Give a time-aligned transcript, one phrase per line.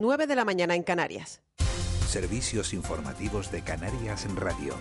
[0.00, 1.40] 9 de la mañana en Canarias.
[2.08, 4.74] Servicios informativos de Canarias en Radio.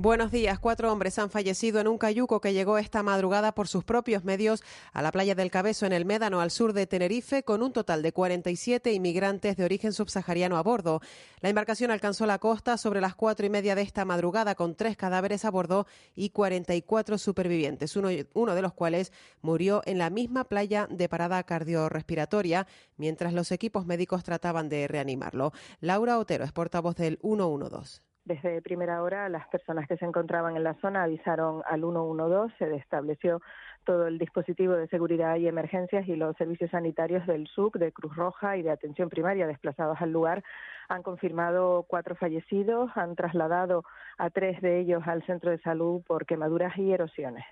[0.00, 0.60] Buenos días.
[0.60, 4.62] Cuatro hombres han fallecido en un cayuco que llegó esta madrugada por sus propios medios
[4.92, 8.00] a la playa del Cabezo en el Médano, al sur de Tenerife, con un total
[8.02, 11.00] de 47 inmigrantes de origen subsahariano a bordo.
[11.40, 14.96] La embarcación alcanzó la costa sobre las cuatro y media de esta madrugada con tres
[14.96, 20.86] cadáveres a bordo y 44 supervivientes, uno, de los cuales murió en la misma playa
[20.88, 25.52] de parada cardiorrespiratoria, mientras los equipos médicos trataban de reanimarlo.
[25.80, 28.07] Laura Otero es portavoz del 112.
[28.28, 32.76] Desde primera hora, las personas que se encontraban en la zona avisaron al 112, se
[32.76, 33.40] estableció
[33.84, 38.14] todo el dispositivo de seguridad y emergencias y los servicios sanitarios del SUC, de Cruz
[38.14, 40.44] Roja y de atención primaria desplazados al lugar
[40.90, 43.84] han confirmado cuatro fallecidos, han trasladado
[44.18, 47.46] a tres de ellos al centro de salud por quemaduras y erosiones.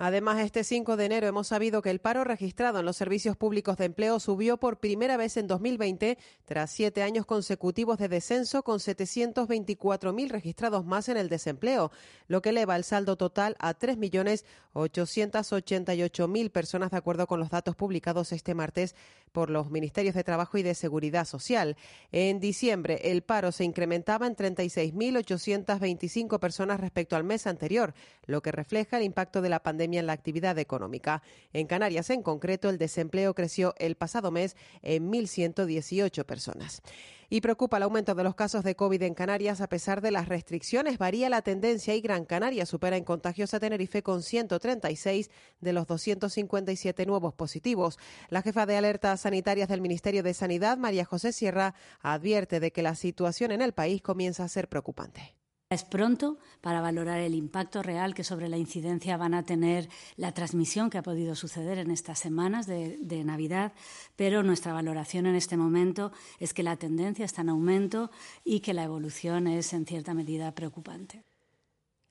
[0.00, 3.76] Además, este 5 de enero hemos sabido que el paro registrado en los servicios públicos
[3.78, 8.78] de empleo subió por primera vez en 2020 tras siete años consecutivos de descenso con
[8.78, 11.90] 724.000 registrados más en el desempleo,
[12.28, 18.30] lo que eleva el saldo total a 3.888.000 personas de acuerdo con los datos publicados
[18.30, 18.94] este martes
[19.32, 21.76] por los Ministerios de Trabajo y de Seguridad Social.
[22.12, 27.94] En diciembre, el paro se incrementaba en 36.825 personas respecto al mes anterior,
[28.26, 31.22] lo que refleja el impacto de la pandemia en la actividad económica.
[31.52, 36.82] En Canarias, en concreto, el desempleo creció el pasado mes en 1.118 personas.
[37.30, 40.28] Y preocupa el aumento de los casos de COVID en Canarias a pesar de las
[40.28, 40.98] restricciones.
[40.98, 45.86] Varía la tendencia y Gran Canaria supera en contagios a Tenerife con 136 de los
[45.86, 47.98] 257 nuevos positivos.
[48.30, 52.82] La jefa de alertas sanitarias del Ministerio de Sanidad, María José Sierra, advierte de que
[52.82, 55.37] la situación en el país comienza a ser preocupante.
[55.70, 60.32] Es pronto para valorar el impacto real que sobre la incidencia van a tener la
[60.32, 63.74] transmisión que ha podido suceder en estas semanas de, de, Navidad,
[64.16, 68.10] pero nuestra valoración en este momento es que la tendencia está en aumento
[68.44, 71.27] y que la evolución es en cierta medida preocupante.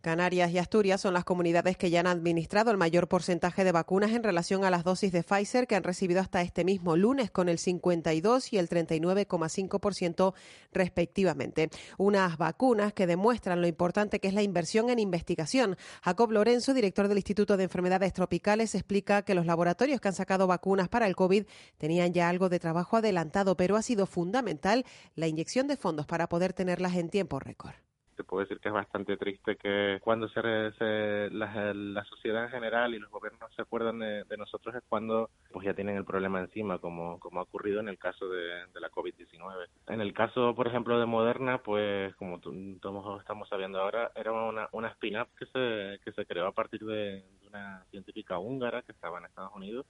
[0.01, 4.11] Canarias y Asturias son las comunidades que ya han administrado el mayor porcentaje de vacunas
[4.11, 7.49] en relación a las dosis de Pfizer que han recibido hasta este mismo lunes, con
[7.49, 10.33] el 52 y el 39,5%
[10.71, 11.69] respectivamente.
[11.97, 15.77] Unas vacunas que demuestran lo importante que es la inversión en investigación.
[16.03, 20.45] Jacob Lorenzo, director del Instituto de Enfermedades Tropicales, explica que los laboratorios que han sacado
[20.45, 21.45] vacunas para el COVID
[21.77, 24.85] tenían ya algo de trabajo adelantado, pero ha sido fundamental
[25.15, 27.86] la inyección de fondos para poder tenerlas en tiempo récord
[28.17, 30.41] te puedo decir que es bastante triste que cuando se,
[30.73, 35.29] se la, la, sociedad en general y los gobiernos se acuerdan de, nosotros es cuando
[35.51, 38.89] pues ya tienen el problema encima, como, como ha ocurrido en el caso de, la
[38.89, 39.67] COVID-19.
[39.87, 44.67] En el caso, por ejemplo, de Moderna, pues como todos estamos sabiendo ahora, era una,
[44.71, 48.91] una spin-up que se, que se creó a partir de, de una científica húngara que
[48.91, 49.85] estaba en Estados Unidos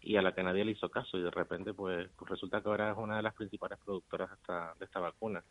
[0.00, 2.92] y a la que nadie le hizo caso y de repente pues, resulta que ahora
[2.92, 5.42] es una de las principales productoras de de esta vacuna.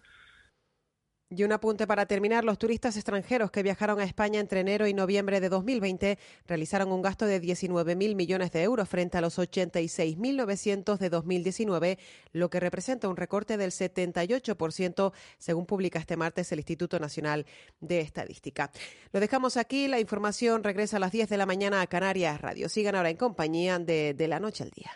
[1.33, 4.93] Y un apunte para terminar, los turistas extranjeros que viajaron a España entre enero y
[4.93, 10.97] noviembre de 2020 realizaron un gasto de 19.000 millones de euros frente a los 86.900
[10.97, 11.99] de 2019,
[12.33, 17.45] lo que representa un recorte del 78%, según publica este martes el Instituto Nacional
[17.79, 18.69] de Estadística.
[19.13, 22.67] Lo dejamos aquí, la información regresa a las 10 de la mañana a Canarias Radio.
[22.67, 24.91] Sigan ahora en compañía de De la Noche al Día.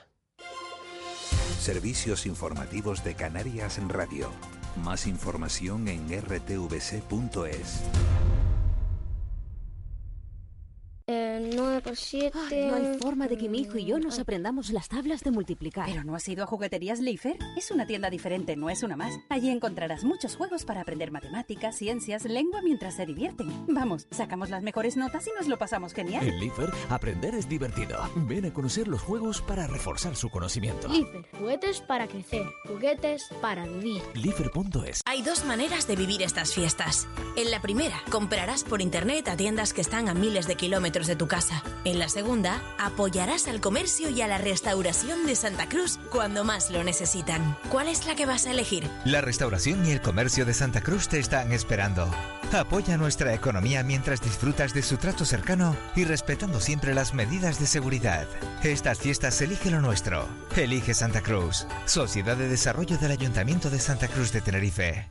[1.62, 4.30] Servicios informativos de Canarias Radio.
[4.84, 7.84] Más información en rtvc.es.
[11.08, 12.36] Eh, 9 por 7.
[12.50, 15.30] Ay, no hay forma de que mi hijo y yo nos aprendamos las tablas de
[15.30, 15.86] multiplicar.
[15.88, 17.38] ¿Pero no has ido a Jugueterías Leifer?
[17.56, 19.14] Es una tienda diferente, no es una más.
[19.30, 23.52] Allí encontrarás muchos juegos para aprender matemáticas, ciencias, lengua mientras se divierten.
[23.68, 26.28] Vamos, sacamos las mejores notas y nos lo pasamos genial.
[26.28, 28.00] En Leifer, aprender es divertido.
[28.28, 30.88] Ven a conocer los juegos para reforzar su conocimiento.
[30.88, 34.02] Leifer, juguetes para crecer, juguetes para vivir.
[34.16, 35.02] Leifer.es.
[35.06, 37.08] Hay dos maneras de vivir estas fiestas.
[37.36, 41.18] En la primera, comprarás por internet a tiendas que están a miles de kilómetros de
[41.18, 41.62] tu casa.
[41.84, 46.72] En la segunda, apoyarás al comercio y a la restauración de Santa Cruz cuando más
[46.72, 47.58] lo necesitan.
[47.70, 48.90] ¿Cuál es la que vas a elegir?
[49.04, 52.10] La restauración y el comercio de Santa Cruz te están esperando.
[52.54, 57.68] Apoya nuestra economía mientras disfrutas de su trato cercano y respetando siempre las medidas de
[57.68, 58.28] seguridad.
[58.64, 60.30] Estas fiestas elige lo nuestro.
[60.56, 61.68] Elige Santa Cruz.
[61.86, 65.10] Sociedad de Desarrollo del Ayuntamiento de Santa Cruz de Tenerife.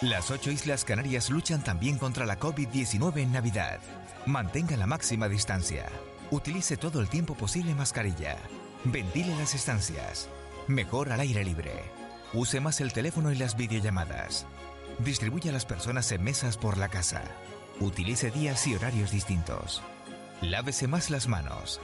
[0.00, 3.80] Las ocho Islas Canarias luchan también contra la COVID-19 en Navidad.
[4.26, 5.86] Mantenga la máxima distancia.
[6.30, 8.36] Utilice todo el tiempo posible mascarilla.
[8.84, 10.28] Ventile las estancias.
[10.68, 11.72] Mejor al aire libre.
[12.32, 14.46] Use más el teléfono y las videollamadas.
[15.00, 17.22] Distribuya a las personas en mesas por la casa.
[17.80, 19.82] Utilice días y horarios distintos.
[20.42, 21.80] Lávese más las manos.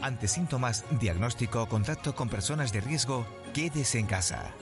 [0.00, 4.52] Ante síntomas, diagnóstico o contacto con personas de riesgo, quédese en casa.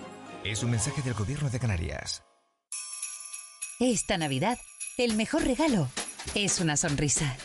[0.44, 2.25] Es un mensaje del Gobierno de Canarias.
[3.78, 4.56] Esta Navidad,
[4.96, 5.88] el mejor regalo
[6.34, 7.36] es una sonrisa.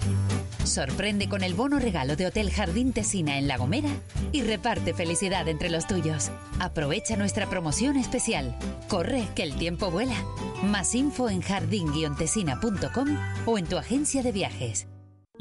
[0.64, 3.90] Sorprende con el bono regalo de Hotel Jardín Tesina en La Gomera
[4.32, 6.32] y reparte felicidad entre los tuyos.
[6.62, 8.58] Aprovecha nuestra promoción especial.
[8.88, 10.16] Corre, que el tiempo vuela.
[10.64, 14.88] Más info en jardín-tesina.com o en tu agencia de viajes.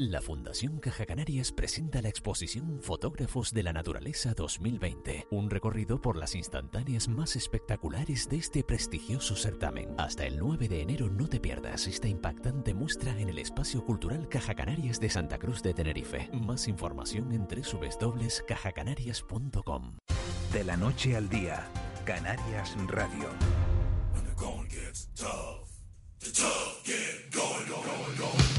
[0.09, 6.17] La Fundación Caja Canarias presenta la exposición Fotógrafos de la Naturaleza 2020, un recorrido por
[6.17, 9.93] las instantáneas más espectaculares de este prestigioso certamen.
[9.99, 14.27] Hasta el 9 de enero no te pierdas esta impactante muestra en el Espacio Cultural
[14.27, 16.31] Caja Canarias de Santa Cruz de Tenerife.
[16.33, 19.97] Más información en www.cajacanarias.com.
[20.51, 21.67] De la noche al día,
[22.05, 23.29] Canarias Radio.
[26.83, 28.50] Y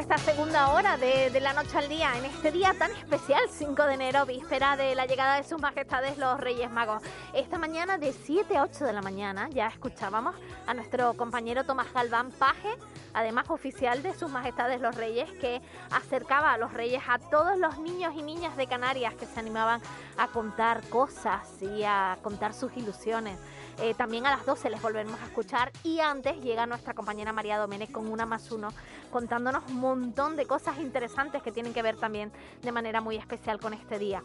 [0.00, 3.84] esta segunda hora de, de la noche al día, en este día tan especial, 5
[3.84, 7.02] de enero, víspera de la llegada de sus majestades los Reyes Magos.
[7.34, 10.34] Esta mañana de 7 a 8 de la mañana ya escuchábamos
[10.66, 12.70] a nuestro compañero Tomás Galván Paje,
[13.12, 15.60] además oficial de sus majestades los Reyes, que
[15.90, 19.82] acercaba a los Reyes a todos los niños y niñas de Canarias que se animaban
[20.16, 23.38] a contar cosas y a contar sus ilusiones.
[23.80, 27.58] Eh, también a las 12 les volveremos a escuchar y antes llega nuestra compañera María
[27.58, 28.68] Domenech con una más uno
[29.10, 32.32] contándonos montón de cosas interesantes que tienen que ver también
[32.62, 34.22] de manera muy especial con este día.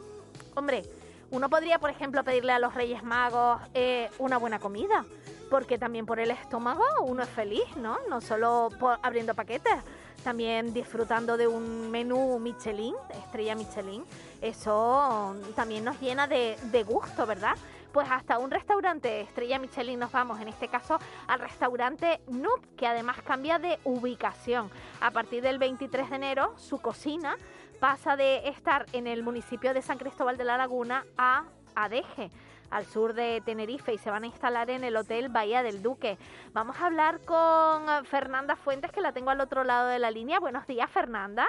[0.55, 0.83] Hombre,
[1.31, 5.05] uno podría, por ejemplo, pedirle a los Reyes Magos eh, una buena comida,
[5.49, 7.97] porque también por el estómago uno es feliz, ¿no?
[8.09, 9.75] No solo por abriendo paquetes,
[10.23, 12.95] también disfrutando de un menú Michelin,
[13.25, 14.03] estrella Michelin.
[14.41, 17.55] Eso también nos llena de, de gusto, ¿verdad?
[17.95, 20.99] Pues hasta un restaurante estrella Michelin nos vamos, en este caso
[21.29, 24.69] al restaurante Noob, que además cambia de ubicación.
[24.99, 27.37] A partir del 23 de enero, su cocina
[27.79, 32.31] pasa de estar en el municipio de San Cristóbal de la Laguna a Adeje
[32.69, 36.17] al sur de Tenerife y se van a instalar en el Hotel Bahía del Duque.
[36.51, 40.41] Vamos a hablar con Fernanda Fuentes, que la tengo al otro lado de la línea.
[40.41, 41.47] Buenos días, Fernanda.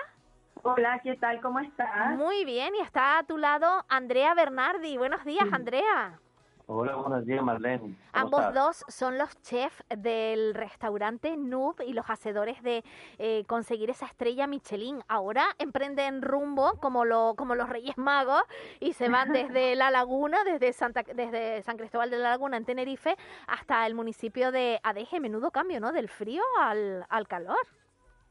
[0.63, 1.41] Hola, ¿qué tal?
[1.41, 2.17] ¿Cómo estás?
[2.17, 4.97] Muy bien, y está a tu lado Andrea Bernardi.
[4.97, 6.21] Buenos días, Andrea.
[6.69, 7.79] Hola, buenos días, Marlene.
[7.79, 8.55] ¿Cómo Ambos estás?
[8.55, 12.83] dos son los chefs del restaurante Noob y los hacedores de
[13.19, 15.01] eh, conseguir esa estrella Michelin.
[15.07, 18.43] Ahora emprenden rumbo como, lo, como los Reyes Magos
[18.81, 22.65] y se van desde la laguna, desde, Santa, desde San Cristóbal de la Laguna en
[22.65, 25.21] Tenerife hasta el municipio de Adeje.
[25.21, 25.93] Menudo cambio, ¿no?
[25.93, 27.65] Del frío al, al calor.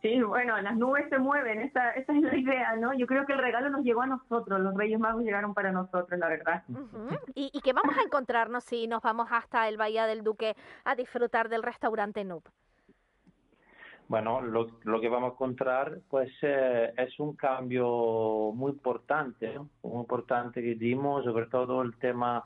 [0.06, 2.94] Sí, bueno, las nubes se mueven, esa, esa es la idea, ¿no?
[2.94, 6.20] Yo creo que el regalo nos llegó a nosotros, los Reyes Magos llegaron para nosotros,
[6.20, 6.64] la verdad.
[6.70, 7.08] Ujú.
[7.34, 10.94] ¿Y, ¿Y qué vamos a encontrarnos si nos vamos hasta el Bahía del Duque a
[10.94, 12.44] disfrutar del restaurante Noob?
[14.08, 19.70] Bueno, lo, lo que vamos a encontrar pues eh, es un cambio muy importante, ¿no?
[19.82, 22.44] muy importante que dimos, sobre todo el tema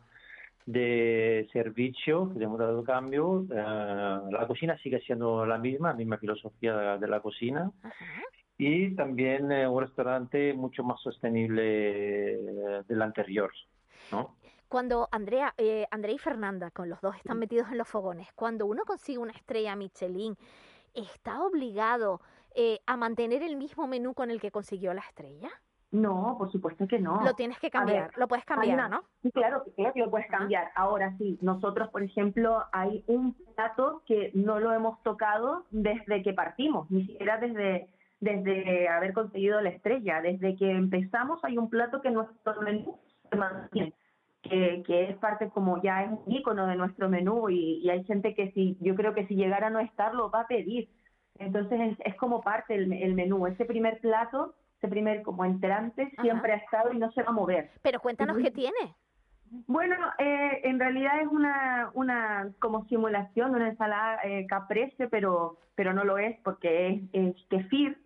[0.65, 3.45] de servicio, que hemos dado cambio.
[3.51, 3.55] Eh,
[4.31, 7.71] la cocina sigue siendo la misma, la misma filosofía de, de la cocina.
[8.57, 13.51] Y también eh, un restaurante mucho más sostenible eh, del anterior,
[14.11, 14.35] ¿no?
[14.67, 18.67] Cuando Andrea, eh, Andrea y Fernanda, con los dos están metidos en los fogones, cuando
[18.67, 20.35] uno consigue una estrella Michelin,
[20.93, 22.21] está obligado
[22.53, 25.49] eh, a mantener el mismo menú con el que consiguió la estrella?
[25.91, 27.23] No, por supuesto que no.
[27.23, 29.01] Lo tienes que cambiar, lo puedes cambiar, ¿no?
[29.23, 30.71] Sí, claro, claro que lo puedes cambiar.
[30.75, 36.33] Ahora sí, nosotros, por ejemplo, hay un plato que no lo hemos tocado desde que
[36.33, 40.21] partimos, ni siquiera desde desde haber conseguido la estrella.
[40.21, 43.93] Desde que empezamos hay un plato que nuestro menú se mantiene,
[44.41, 48.03] que, que es parte como ya es un ícono de nuestro menú y, y hay
[48.03, 50.89] gente que si, yo creo que si llegara a no estar lo va a pedir.
[51.37, 53.47] Entonces es, es como parte el, el menú.
[53.47, 57.33] Ese primer plato ese primer como entrante siempre ha estado y no se va a
[57.33, 57.69] mover.
[57.81, 58.95] Pero cuéntanos qué tiene.
[59.67, 65.57] Bueno, eh, en realidad es una, una como simulación de una ensalada eh, caprese, pero,
[65.75, 67.97] pero no lo es porque es, es kefir,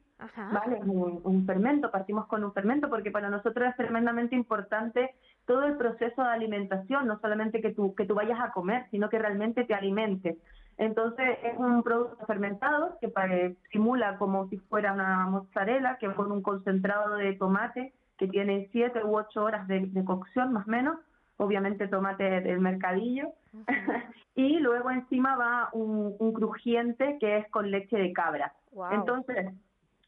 [0.54, 0.78] ¿vale?
[0.78, 5.14] Es un, un, fermento, partimos con un fermento porque para nosotros es tremendamente importante
[5.46, 9.10] todo el proceso de alimentación, no solamente que tú, que tú vayas a comer, sino
[9.10, 10.38] que realmente te alimentes.
[10.78, 16.42] Entonces es un producto fermentado que simula como si fuera una mozzarella, que con un
[16.42, 20.98] concentrado de tomate que tiene siete u ocho horas de, cocción más o menos,
[21.38, 23.30] obviamente tomate del mercadillo,
[24.36, 28.54] y luego encima va un, un, crujiente que es con leche de cabra.
[28.92, 29.54] Entonces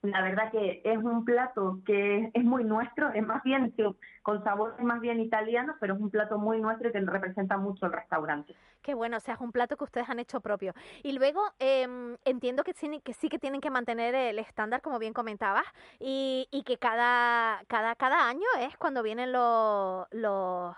[0.01, 3.73] la verdad que es un plato que es muy nuestro, es más bien
[4.21, 7.87] con sabores más bien italianos, pero es un plato muy nuestro y que representa mucho
[7.87, 8.55] el restaurante.
[8.81, 10.73] Qué bueno, o sea, es un plato que ustedes han hecho propio.
[11.01, 14.99] Y luego eh, entiendo que sí, que sí que tienen que mantener el estándar, como
[14.99, 15.65] bien comentabas,
[15.99, 20.75] y, y que cada, cada, cada año es cuando vienen los, los,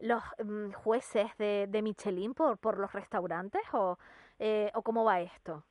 [0.00, 3.98] los um, jueces de, de Michelin por, por los restaurantes, o,
[4.38, 5.64] eh, o cómo va esto.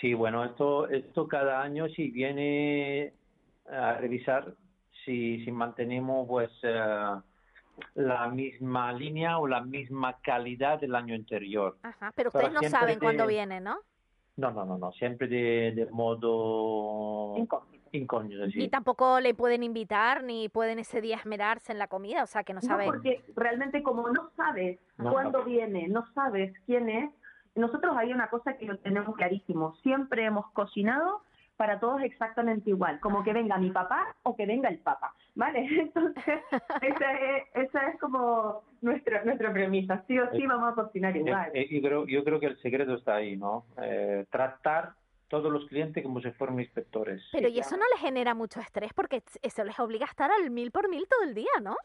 [0.00, 3.12] Sí, bueno, esto, esto cada año si viene
[3.70, 4.54] a revisar
[5.04, 7.10] si, si mantenemos pues eh,
[7.94, 11.76] la misma línea o la misma calidad del año anterior.
[11.82, 13.78] Ajá, pero ustedes no saben cuándo viene, ¿no?
[14.36, 17.34] No, no, no, no, siempre de, de modo
[17.92, 18.50] incógnito.
[18.50, 18.64] sí.
[18.64, 22.44] Y tampoco le pueden invitar ni pueden ese día esmerarse en la comida, o sea
[22.44, 22.86] que no saben.
[22.86, 27.10] No, porque realmente como no sabes cuándo viene, no sabes quién es,
[27.56, 31.22] nosotros hay una cosa que lo tenemos clarísimo, siempre hemos cocinado
[31.56, 35.66] para todos exactamente igual, como que venga mi papá o que venga el papá, ¿vale?
[35.80, 36.40] Entonces,
[36.82, 41.50] esa es, esa es como nuestra, nuestra premisa, sí o sí vamos a cocinar igual.
[41.54, 43.64] Eh, yo, creo, yo creo que el secreto está ahí, ¿no?
[43.82, 44.92] Eh, tratar
[45.28, 47.22] todos los clientes como si fueran inspectores.
[47.32, 50.50] Pero y eso no les genera mucho estrés porque eso les obliga a estar al
[50.50, 51.76] mil por mil todo el día, ¿no?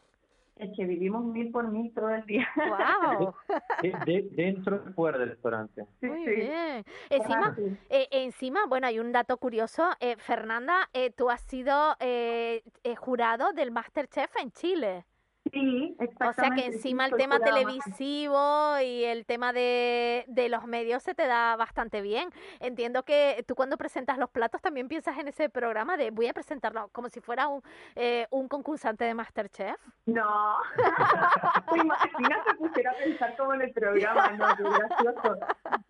[0.56, 2.46] Es que vivimos mil por mil todo el día.
[2.56, 3.34] ¡Wow!
[4.06, 5.86] de, dentro y fuera del restaurante.
[6.02, 6.84] Muy bien.
[7.10, 7.56] Encima,
[7.88, 9.90] eh, encima, bueno, hay un dato curioso.
[9.98, 15.04] Eh, Fernanda, eh, tú has sido eh, eh, jurado del Masterchef en Chile.
[15.50, 16.24] Sí, exactamente.
[16.28, 21.14] O sea que encima el tema televisivo y el tema de, de los medios se
[21.14, 22.30] te da bastante bien.
[22.60, 26.32] Entiendo que tú cuando presentas los platos también piensas en ese programa de voy a
[26.32, 27.62] presentarlo como si fuera un,
[27.96, 29.76] eh, un concursante de Masterchef.
[30.06, 30.56] No.
[31.74, 35.36] Imagina que pusiera a pensar como en el programa, no, qué gracioso.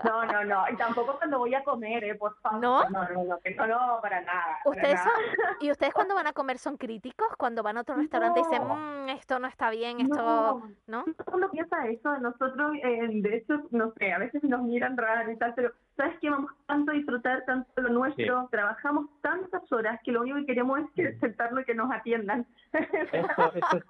[0.05, 0.65] No, no, no.
[0.71, 2.15] Y tampoco cuando voy a comer, ¿eh?
[2.15, 2.61] Por favor.
[2.61, 2.85] ¿No?
[2.89, 4.59] No, no, no, no, no para nada.
[4.65, 5.57] ¿Ustedes para son, nada.
[5.61, 7.29] ¿Y ustedes cuando van a comer son críticos?
[7.37, 11.05] Cuando van a otro restaurante y dicen, mmm, esto no está bien, esto, ¿no?
[11.05, 12.19] No, no piensa eso.
[12.19, 16.19] Nosotros, eh, de hecho, no sé, a veces nos miran raro y tal, pero ¿sabes
[16.21, 16.31] qué?
[16.31, 20.81] Vamos tanto a disfrutar tanto lo nuestro, trabajamos tantas horas que lo único que queremos
[20.81, 22.47] es que sentarlo y que nos atiendan.
[22.73, 23.81] Esto, esto,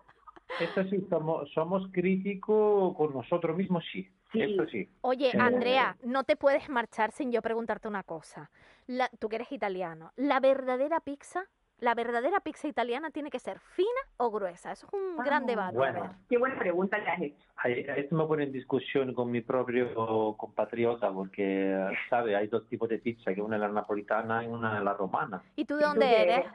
[0.61, 4.09] esto sí, somos, somos críticos con nosotros mismos, sí.
[4.35, 4.89] Esto sí.
[5.03, 8.51] Oye, Eh, Andrea, no te puedes marchar sin yo preguntarte una cosa.
[8.87, 11.45] La, tú que eres italiano, ¿la verdadera pizza,
[11.83, 14.71] la verdadera pizza italiana tiene que ser fina o gruesa?
[14.71, 15.77] Eso es un gran debate.
[15.77, 16.15] Bueno.
[16.29, 17.45] Qué buena pregunta le has hecho.
[17.65, 22.37] Esto me pone en discusión con mi propio compatriota porque, ¿sabe?
[22.37, 25.43] Hay dos tipos de pizza, que una es la napolitana y una es la romana.
[25.57, 26.47] ¿Y tú de dónde eres?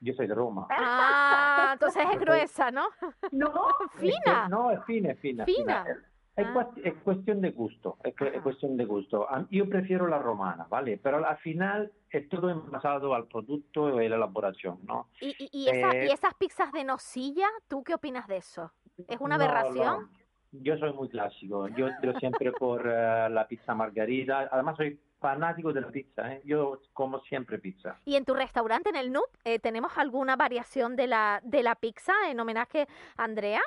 [0.00, 0.66] Yo soy de Roma.
[0.70, 2.88] Ah, entonces es gruesa, ¿no?
[3.30, 3.52] No,
[3.98, 4.48] fina.
[4.48, 5.44] No, es fina, es fina.
[5.44, 5.86] Fina.
[6.34, 6.70] Es, Ah.
[6.82, 9.28] es cuestión de gusto, es cuestión de gusto.
[9.30, 10.96] A- Yo prefiero la romana, ¿vale?
[11.02, 15.08] Pero al final es todo envasado al producto y la elaboración, ¿no?
[15.20, 18.72] ¿Y, y, y esa- Eh, y esas pizzas de nocilla, tú qué opinas de eso?
[19.08, 20.02] ¿Es una No, aberración?
[20.10, 20.22] no.
[20.52, 21.68] Yo soy muy clásico.
[21.68, 24.48] Yo tiro siempre por eh, la pizza margarita.
[24.50, 26.32] Además, soy fanático de la pizza.
[26.32, 26.42] ¿eh?
[26.44, 27.98] Yo como siempre pizza.
[28.06, 31.74] ¿Y en tu restaurante, en el NUP, eh, tenemos alguna variación de la, de la
[31.74, 32.86] pizza en homenaje
[33.16, 33.60] a Andrea?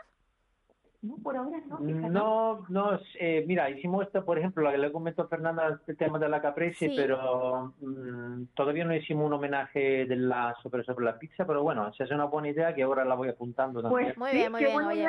[1.06, 1.80] No, por ahora no.
[2.10, 5.98] No, no, eh, mira, hicimos esto, por ejemplo, la que le comentó a Fernanda, el
[5.98, 11.06] tema de la caprese, pero mm, todavía no hicimos un homenaje de la sobre, sobre
[11.06, 14.16] la pizza, pero bueno, se hace una buena idea que ahora la voy apuntando también.
[14.16, 14.76] Pues, muy bien, muy bien.
[14.82, 15.08] Oye,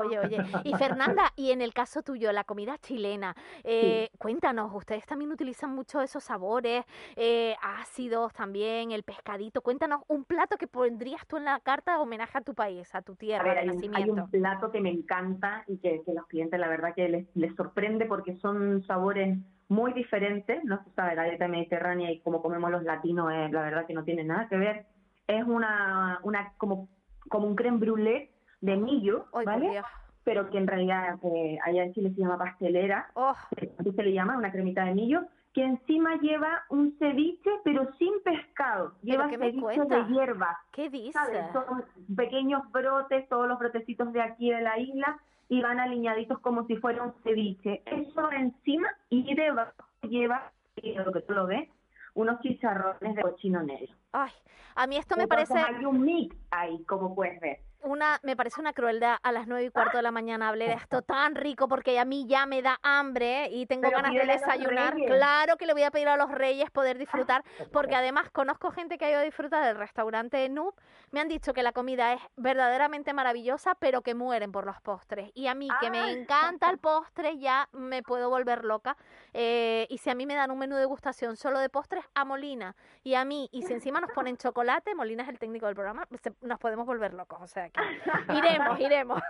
[0.00, 5.04] oye, oye, Y Fernanda, y en el caso tuyo, la comida chilena, eh, cuéntanos, ustedes
[5.04, 9.60] también utilizan mucho esos sabores, eh, ácidos también, el pescadito.
[9.60, 13.02] Cuéntanos un plato que pondrías tú en la carta de homenaje a tu país, a
[13.02, 13.98] tu tierra de nacimiento.
[13.98, 15.17] hay un plato que me encanta
[15.66, 20.82] y que, los clientes la verdad que les, sorprende porque son sabores muy diferentes, no
[20.82, 24.04] se sabe, la dieta mediterránea y como comemos los latinos, es la verdad que no
[24.04, 24.86] tiene nada que ver.
[25.26, 26.88] Es una, una como,
[27.28, 29.82] como un creme brûlée de millo, ¿vale?
[30.24, 33.34] Pero que en realidad eh, allá en Chile se llama pastelera, oh.
[33.78, 35.22] así se le llama, una cremita de millo,
[35.54, 38.94] que encima lleva un ceviche, pero sin pescado.
[39.02, 40.58] Lleva ceviche de hierba.
[40.72, 41.18] ¿Qué dice?
[41.52, 41.84] Son
[42.16, 46.76] pequeños brotes, todos los brotecitos de aquí de la isla, y van alineaditos como si
[46.76, 47.82] fuera un ceviche.
[47.86, 50.52] Eso encima y debajo lleva,
[50.82, 51.68] lo que tú lo ves,
[52.14, 53.94] unos chicharrones de cochino negro.
[54.12, 54.32] Ay,
[54.74, 55.58] a mí esto me parece...
[55.58, 59.64] Hay un mix ahí, como puedes ver una, me parece una crueldad a las nueve
[59.64, 62.62] y cuarto de la mañana hablé de esto tan rico porque a mí ya me
[62.62, 64.94] da hambre y tengo ganas de desayunar.
[64.94, 68.98] Claro que le voy a pedir a los reyes poder disfrutar porque además conozco gente
[68.98, 70.74] que ha ido a disfrutar del restaurante Noob.
[71.10, 75.30] Me han dicho que la comida es verdaderamente maravillosa pero que mueren por los postres.
[75.34, 78.96] Y a mí que me encanta el postre ya me puedo volver loca.
[79.34, 82.24] Eh, y si a mí me dan un menú de degustación solo de postres a
[82.24, 85.74] Molina y a mí y si encima nos ponen chocolate, Molina es el técnico del
[85.74, 86.06] programa,
[86.42, 87.38] nos podemos volver locos.
[87.40, 87.67] O sea,
[88.34, 89.22] iremos, iremos.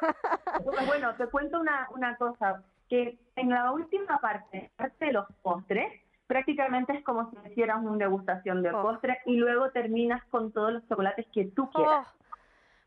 [0.86, 5.92] bueno, te cuento una, una cosa, que en la última parte, parte de los postres,
[6.26, 8.82] prácticamente es como si hicieras una degustación de oh.
[8.82, 12.06] postre y luego terminas con todos los chocolates que tú quieras.
[12.08, 12.27] Oh.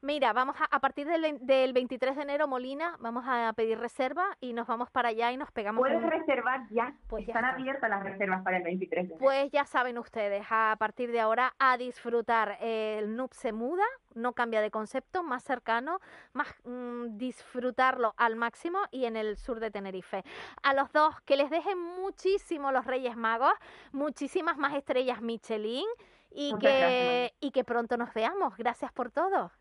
[0.04, 4.36] Mira, vamos a, a partir del, del 23 de enero, Molina, vamos a pedir reserva
[4.40, 5.80] y nos vamos para allá y nos pegamos.
[5.80, 9.24] Puedes reservar ya, pues están abiertas las reservas para el 23 de enero.
[9.24, 12.58] Pues ya saben ustedes, a partir de ahora a disfrutar.
[12.62, 13.84] El NUP se muda,
[14.16, 16.00] no cambia de concepto, más cercano,
[16.34, 20.24] más mm, disfrutarlo al máximo y en el sur de Tenerife.
[20.64, 23.54] A los dos, que les dejen muchísimo los Reyes Magos,
[23.92, 25.86] muchísimas más estrellas Michelin
[26.32, 28.58] y que, y que pronto nos veamos.
[28.58, 29.52] Gracias por todo.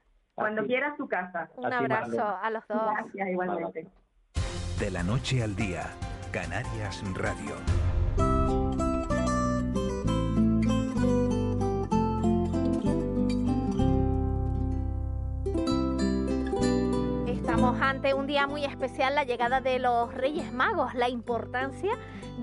[0.40, 1.50] Cuando quiera su casa.
[1.56, 2.80] Un abrazo a los dos.
[2.96, 3.86] Gracias, igualmente.
[4.78, 5.82] De la noche al día,
[6.32, 7.56] Canarias Radio.
[17.26, 21.92] Estamos ante un día muy especial, la llegada de los Reyes Magos, la importancia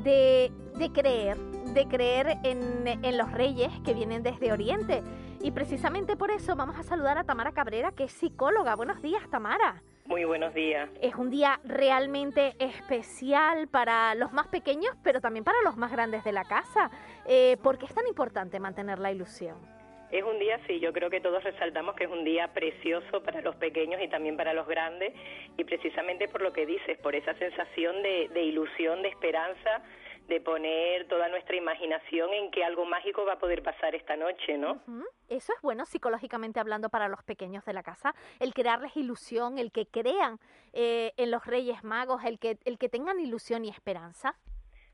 [0.04, 1.38] de, de creer,
[1.74, 5.02] de creer en, en los Reyes que vienen desde Oriente
[5.42, 8.76] y precisamente por eso vamos a saludar a Tamara Cabrera, que es psicóloga.
[8.76, 9.82] Buenos días, Tamara.
[10.06, 10.90] Muy buenos días.
[11.02, 16.24] Es un día realmente especial para los más pequeños, pero también para los más grandes
[16.24, 16.90] de la casa.
[17.26, 19.58] Eh, ¿Por qué es tan importante mantener la ilusión?
[20.10, 23.42] Es un día, sí, yo creo que todos resaltamos que es un día precioso para
[23.42, 25.14] los pequeños y también para los grandes,
[25.58, 29.82] y precisamente por lo que dices, por esa sensación de, de ilusión, de esperanza,
[30.28, 34.58] de poner toda nuestra imaginación en que algo mágico va a poder pasar esta noche,
[34.58, 34.82] ¿no?
[35.30, 39.72] Eso es bueno psicológicamente hablando para los pequeños de la casa, el crearles ilusión, el
[39.72, 40.40] que crean
[40.74, 44.36] eh, en los Reyes Magos, el que, el que tengan ilusión y esperanza.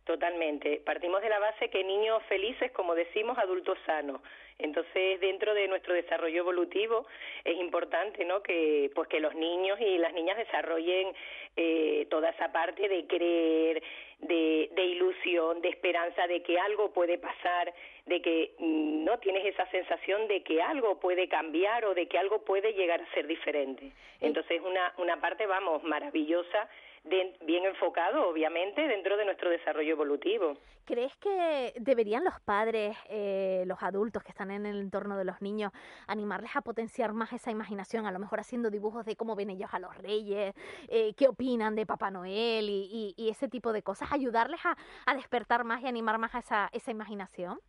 [0.04, 0.82] Totalmente.
[0.86, 4.22] Partimos de la base que niños felices, como decimos, adultos sanos.
[4.60, 7.06] Entonces, dentro de nuestro desarrollo evolutivo
[7.44, 8.42] es importante, ¿no?
[8.42, 11.14] Que pues que los niños y las niñas desarrollen
[11.56, 13.84] eh, toda esa parte de creer,
[14.20, 17.74] de, de ilusión, de esperanza, de que algo puede pasar,
[18.06, 22.18] de que mm, no tienes esa sensación de que algo puede cambiar o de que
[22.18, 23.92] algo puede llegar a ser diferente.
[24.22, 26.70] Entonces, una una parte, vamos, maravillosa
[27.04, 30.58] bien enfocado, obviamente, dentro de nuestro desarrollo evolutivo.
[30.86, 35.42] ¿Crees que deberían los padres, eh, los adultos que están en el entorno de los
[35.42, 35.72] niños,
[36.08, 39.70] animarles a potenciar más esa imaginación, a lo mejor haciendo dibujos de cómo ven ellos
[39.74, 40.54] a los reyes,
[40.90, 44.76] eh, qué opinan de Papá Noel y, ese tipo de cosas, ayudarles a,
[45.16, 47.60] despertar más y animar más a esa, esa imaginación?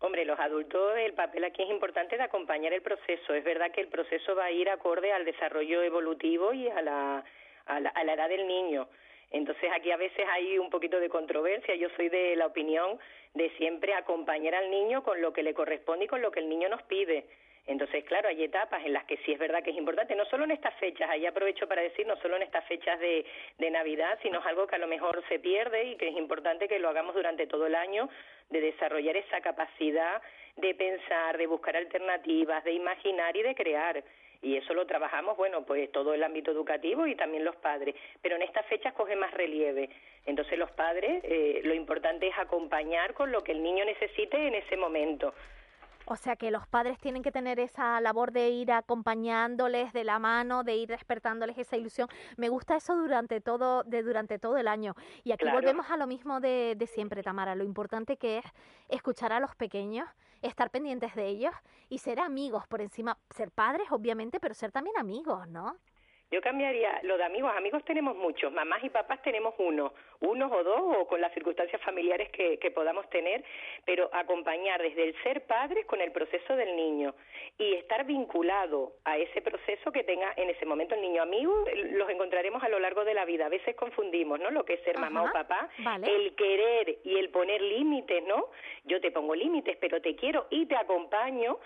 [0.00, 3.34] Hombre, los adultos, el papel aquí es importante de acompañar el proceso.
[3.34, 7.24] Es verdad que el proceso va a ir acorde al desarrollo evolutivo y a la
[7.70, 8.88] a la, edad del niño.
[9.30, 11.74] Entonces aquí a veces hay un poquito de controversia.
[11.76, 12.98] Yo soy de la opinión
[13.34, 16.48] de siempre acompañar al niño con lo que le corresponde y con lo que el
[16.48, 17.26] niño nos pide.
[17.66, 20.44] Entonces, claro, hay etapas en las que sí es verdad que es importante, no solo
[20.44, 23.24] en estas fechas, ahí aprovecho para decir, no solo en estas fechas de,
[23.58, 26.66] de Navidad, sino es algo que a lo mejor se pierde y que es importante
[26.66, 28.08] que lo hagamos durante todo el año,
[28.48, 30.20] de desarrollar esa capacidad
[30.56, 34.02] de pensar, de buscar alternativas, de imaginar y de crear.
[34.42, 38.36] Y eso lo trabajamos, bueno, pues todo el ámbito educativo y también los padres, pero
[38.36, 39.90] en estas fechas coge más relieve.
[40.24, 44.54] Entonces los padres, eh, lo importante es acompañar con lo que el niño necesite en
[44.54, 45.34] ese momento.
[46.06, 50.18] O sea que los padres tienen que tener esa labor de ir acompañándoles de la
[50.18, 52.08] mano, de ir despertándoles esa ilusión.
[52.36, 54.96] Me gusta eso durante todo, de durante todo el año.
[55.22, 57.54] Y aquí volvemos a lo mismo de, de siempre, Tamara.
[57.54, 58.44] Lo importante que es
[58.88, 60.08] escuchar a los pequeños,
[60.42, 61.54] estar pendientes de ellos
[61.88, 65.76] y ser amigos por encima, ser padres obviamente, pero ser también amigos, ¿no?
[66.30, 67.52] Yo cambiaría lo de amigos.
[67.56, 71.82] Amigos tenemos muchos, mamás y papás tenemos uno, unos o dos, o con las circunstancias
[71.82, 73.42] familiares que, que podamos tener,
[73.84, 77.14] pero acompañar desde el ser padres con el proceso del niño
[77.58, 81.22] y estar vinculado a ese proceso que tenga en ese momento el niño.
[81.22, 83.46] Amigos los encontraremos a lo largo de la vida.
[83.46, 84.52] A veces confundimos, ¿no?
[84.52, 85.68] Lo que es ser mamá o papá,
[86.02, 88.50] el querer y el poner límites, ¿no?
[88.84, 91.58] Yo te pongo límites, pero te quiero y te acompaño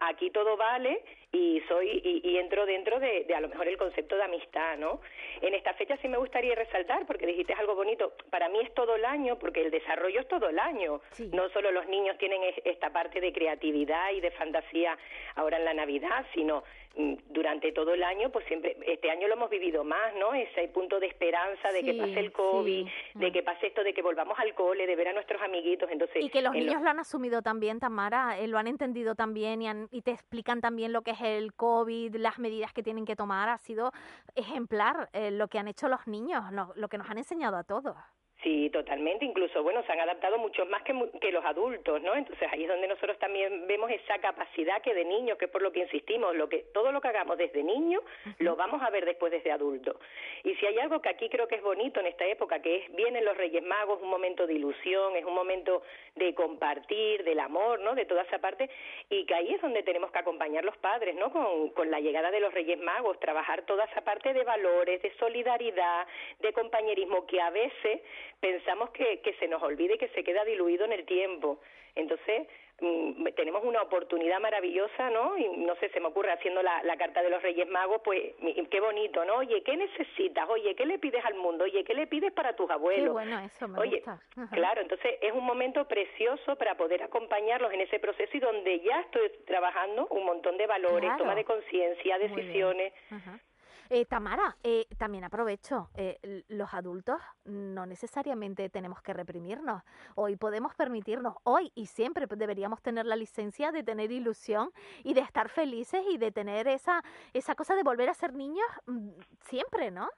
[0.00, 4.24] aquí todo vale y soy y, entro dentro de, a lo mejor el concepto de
[4.24, 5.00] amistad, ¿no?
[5.40, 8.96] En esta fecha sí me gustaría resaltar, porque dijiste algo bonito, para mí es todo
[8.96, 11.00] el año, porque el desarrollo es todo el año.
[11.32, 14.98] No solo los niños tienen esta parte de creatividad y de fantasía
[15.36, 19.50] ahora en la Navidad, sino durante todo el año, pues siempre, este año lo hemos
[19.50, 20.34] vivido más, ¿no?
[20.34, 23.32] Ese punto de esperanza de que pase el COVID, de mm.
[23.32, 26.22] que pase esto, de que volvamos al cole, de ver a nuestros amiguitos, entonces...
[26.22, 29.68] Y que los niños lo han asumido también, Tamara, eh, lo han entendido también y,
[29.90, 33.48] y te explican también lo que es el COVID, las medidas que tienen que tomar,
[33.48, 33.92] ha sido
[34.34, 37.96] ejemplar eh, lo que han hecho los niños, lo que nos han enseñado a todos.
[38.42, 39.24] Sí, totalmente.
[39.24, 42.14] Incluso, bueno, se han adaptado mucho más que, que, los adultos, ¿no?
[42.14, 45.62] Entonces ahí es donde nosotros también vemos esa capacidad que de niño, que es por
[45.62, 48.00] lo que insistimos, lo que todo lo que hagamos desde niño
[48.38, 50.00] lo vamos a ver después desde adulto.
[50.42, 52.96] Y si hay algo que aquí creo que es bonito en esta época, que es
[52.96, 55.82] vienen los Reyes Magos, un momento de ilusión, es un momento
[56.16, 57.94] de compartir, del amor, ¿no?
[57.94, 58.68] De toda esa parte,
[59.08, 61.30] y que ahí es donde tenemos que acompañar los padres, ¿no?
[61.30, 65.14] Con, con la llegada de los Reyes Magos, trabajar toda esa parte de valores, de
[65.14, 66.08] solidaridad,
[66.40, 68.00] de compañerismo, que a veces
[68.42, 71.60] pensamos que, que se nos olvide y que se queda diluido en el tiempo.
[71.94, 72.48] Entonces,
[72.80, 75.38] mm, tenemos una oportunidad maravillosa, ¿no?
[75.38, 78.34] Y no sé, se me ocurre haciendo la, la, carta de los Reyes Magos, pues
[78.68, 79.36] qué bonito, ¿no?
[79.36, 80.48] Oye, ¿qué necesitas?
[80.48, 81.64] Oye, ¿qué le pides al mundo?
[81.64, 83.04] Oye, ¿qué le pides para tus abuelos?
[83.04, 84.02] Qué bueno eso, me Oye,
[84.50, 89.02] claro, entonces es un momento precioso para poder acompañarlos en ese proceso y donde ya
[89.02, 92.92] estoy trabajando un montón de valores, toma de conciencia, decisiones.
[93.94, 99.82] Eh, Tamara, eh, también aprovecho, eh, los adultos no necesariamente tenemos que reprimirnos.
[100.14, 104.72] Hoy podemos permitirnos, hoy y siempre deberíamos tener la licencia de tener ilusión
[105.04, 108.64] y de estar felices y de tener esa, esa cosa de volver a ser niños
[108.86, 110.08] mm, siempre, ¿no?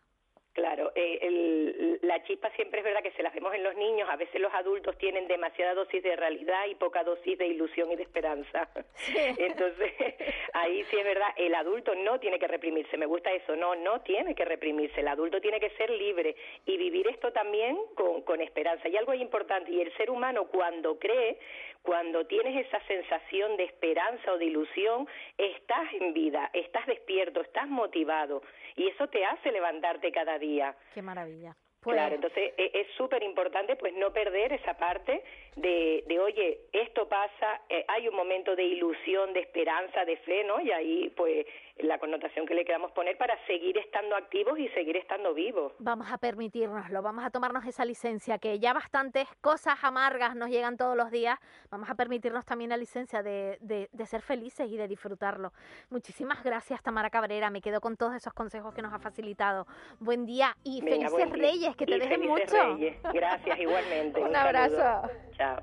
[0.55, 4.09] Claro, eh, el, la chispa siempre es verdad que se la vemos en los niños,
[4.09, 7.97] a veces los adultos tienen demasiada dosis de realidad y poca dosis de ilusión y
[7.97, 8.69] de esperanza.
[9.37, 9.93] Entonces,
[10.53, 14.03] ahí sí es verdad, el adulto no tiene que reprimirse, me gusta eso, no, no
[14.03, 16.37] tiene que reprimirse, el adulto tiene que ser libre
[16.67, 18.89] y vivir esto también con, con esperanza.
[18.89, 21.37] Y algo importante, y el ser humano cuando cree,
[21.83, 27.69] cuando tienes esa sensación de esperanza o de ilusión, estás en vida, estás despierto, estás
[27.69, 28.43] motivado
[28.77, 30.44] y eso te hace levantarte cada día.
[30.93, 31.57] Qué maravilla.
[31.93, 35.23] Claro, pues entonces e, es súper importante pues no perder esa parte
[35.57, 40.45] de, de oye, esto pasa, eh, hay un momento de ilusión, de esperanza, de fe,
[40.45, 40.61] ¿no?
[40.61, 41.47] Y ahí pues
[41.79, 45.73] la connotación que le queramos poner para seguir estando activos y seguir estando vivos.
[45.79, 50.77] Vamos a permitirnoslo, vamos a tomarnos esa licencia, que ya bastantes cosas amargas nos llegan
[50.77, 51.39] todos los días,
[51.71, 55.53] vamos a permitirnos también la licencia de, de, ser felices y de disfrutarlo.
[55.91, 59.67] Muchísimas gracias, Tamara Cabrera, me quedo con todos esos consejos que nos ha facilitado.
[59.99, 62.79] Buen día y felices Reyes, que te dejen mucho.
[63.13, 64.21] Gracias, igualmente.
[64.23, 65.09] Un, abrazo.
[65.37, 65.63] Chao.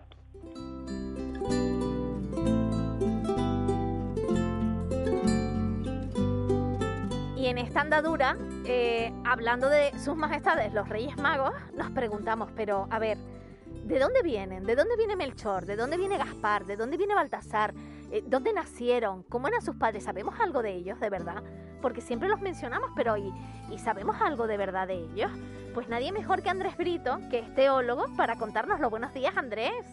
[7.35, 12.87] Y en esta andadura, eh, hablando de sus majestades, los Reyes Magos, nos preguntamos, pero
[12.91, 13.17] a ver,
[13.85, 14.63] ¿de dónde vienen?
[14.63, 15.65] ¿De dónde viene Melchor?
[15.65, 16.65] ¿De dónde viene Gaspar?
[16.65, 17.73] ¿De dónde viene Baltasar?
[18.11, 19.23] Eh, ¿Dónde nacieron?
[19.23, 20.03] ¿Cómo eran sus padres?
[20.03, 21.41] ¿Sabemos algo de ellos, de verdad?
[21.81, 23.33] Porque siempre los mencionamos, pero ¿y,
[23.71, 25.31] ¿y sabemos algo de verdad de ellos?
[25.73, 29.85] Pues nadie mejor que Andrés Brito, que es teólogo, para contarnos los buenos días, Andrés.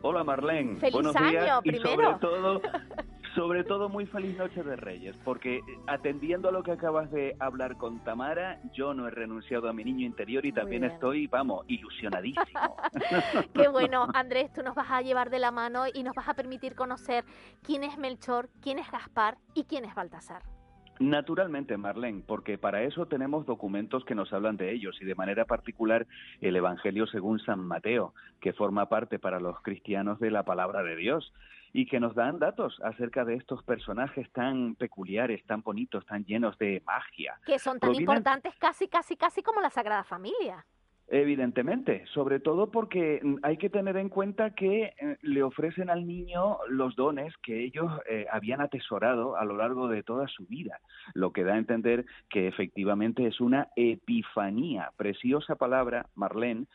[0.00, 0.76] Hola Marlene.
[0.76, 1.90] Feliz buenos año, días primero.
[1.90, 2.62] Y sobre todo,
[3.34, 7.76] sobre todo muy feliz noche de Reyes, porque atendiendo a lo que acabas de hablar
[7.76, 12.76] con Tamara, yo no he renunciado a mi niño interior y también estoy, vamos, ilusionadísimo.
[13.54, 16.34] Qué bueno, Andrés, tú nos vas a llevar de la mano y nos vas a
[16.34, 17.24] permitir conocer
[17.62, 20.55] quién es Melchor, quién es Gaspar y quién es Baltasar.
[20.98, 25.44] Naturalmente, Marlene, porque para eso tenemos documentos que nos hablan de ellos y de manera
[25.44, 26.06] particular
[26.40, 30.96] el Evangelio según San Mateo, que forma parte para los cristianos de la palabra de
[30.96, 31.32] Dios
[31.72, 36.56] y que nos dan datos acerca de estos personajes tan peculiares, tan bonitos, tan llenos
[36.56, 37.38] de magia.
[37.44, 40.64] Que son tan importantes casi, casi, casi como la Sagrada Familia.
[41.08, 46.58] Evidentemente, sobre todo porque hay que tener en cuenta que eh, le ofrecen al niño
[46.68, 50.80] los dones que ellos eh, habían atesorado a lo largo de toda su vida,
[51.14, 56.66] lo que da a entender que efectivamente es una epifanía, preciosa palabra, Marlene,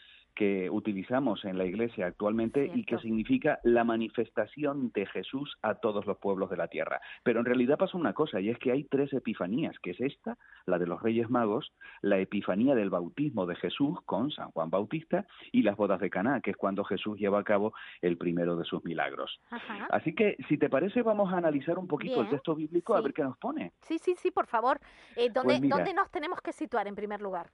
[0.41, 6.07] que utilizamos en la Iglesia actualmente y que significa la manifestación de Jesús a todos
[6.07, 6.99] los pueblos de la tierra.
[7.21, 10.39] Pero en realidad pasa una cosa, y es que hay tres epifanías, que es esta,
[10.65, 15.27] la de los Reyes Magos, la epifanía del bautismo de Jesús con San Juan Bautista
[15.51, 18.65] y las bodas de Caná, que es cuando Jesús lleva a cabo el primero de
[18.65, 19.39] sus milagros.
[19.91, 23.13] Así que, si te parece, vamos a analizar un poquito el texto bíblico a ver
[23.13, 23.73] qué nos pone.
[23.81, 24.79] Sí, sí, sí, por favor.
[25.15, 27.51] Eh, ¿dónde, pues ¿Dónde nos tenemos que situar en primer lugar?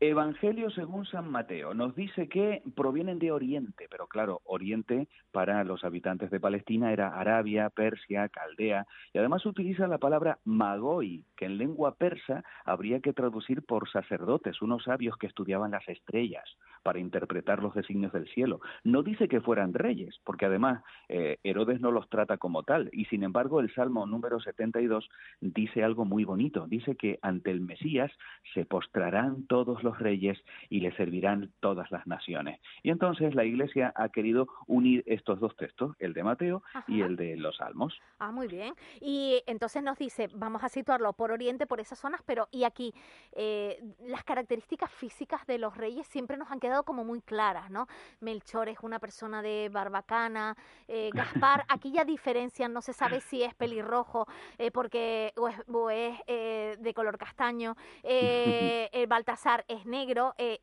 [0.00, 5.82] Evangelio según San Mateo nos dice que provienen de Oriente, pero claro, Oriente para los
[5.82, 11.58] habitantes de Palestina era Arabia, Persia, Caldea, y además utiliza la palabra magoi, que en
[11.58, 16.44] lengua persa habría que traducir por sacerdotes, unos sabios que estudiaban las estrellas
[16.82, 18.60] para interpretar los designios del cielo.
[18.84, 23.04] No dice que fueran reyes, porque además eh, Herodes no los trata como tal, y
[23.06, 25.08] sin embargo el Salmo número 72
[25.40, 28.10] dice algo muy bonito, dice que ante el Mesías
[28.54, 30.38] se postrarán todos los reyes
[30.68, 32.60] y le servirán todas las naciones.
[32.82, 37.16] Y entonces la Iglesia ha querido unir estos dos textos, el de Mateo y el
[37.16, 37.98] de los Salmos.
[38.18, 38.74] Ah, muy bien.
[39.00, 42.92] Y entonces nos dice, vamos a situarlo por Oriente, por esas zonas, pero y aquí
[43.32, 47.86] eh, las características físicas de los reyes siempre nos han quedado como muy claras, ¿no?
[48.20, 53.42] Melchor es una persona de barbacana, eh, Gaspar, aquí ya diferencian, no se sabe si
[53.42, 54.26] es pelirrojo
[54.58, 60.60] eh, porque o es, de color castaño, el Baltasar es negro, eh,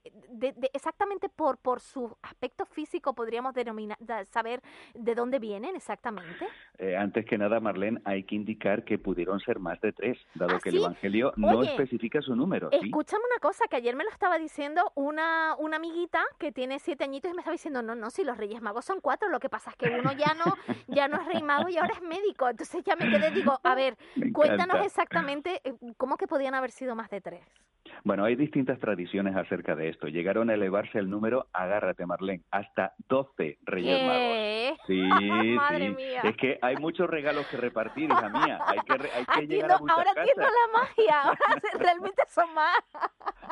[0.74, 4.62] exactamente por, por su aspecto físico podríamos denominar, saber
[4.94, 6.48] de dónde vienen exactamente.
[6.78, 10.56] Eh, antes que nada, Marlene, hay que indicar que pudieron ser más de tres, dado
[10.56, 12.70] ¿Ah, que el Evangelio no especifica su número.
[12.72, 17.06] Escúchame una cosa, que ayer me lo estaba diciendo una, una amiguita que tiene siete
[17.06, 19.50] añitos y me estaba diciendo, no, no, si los Reyes Magos son cuatro, lo que
[19.50, 20.54] pasa es que uno ya no,
[20.88, 22.50] ya no es rey mago y ahora es médico.
[22.50, 23.98] Entonces ya me quedé, digo, a ver,
[24.34, 27.46] cuéntanos exactamente eh, cómo que podían haber sido más de tres.
[28.04, 30.08] Bueno, hay distintas tradiciones acerca de esto.
[30.08, 34.80] Llegaron a elevarse el número, agárrate Marlene, hasta 12 Reyes Magos.
[34.88, 35.10] Sí,
[35.78, 36.06] sí.
[36.24, 38.60] Es que hay muchos regalos que repartir, hija mía.
[38.66, 42.78] Hay que, hay que llegar a Ahora entiendo la magia, ahora realmente son más.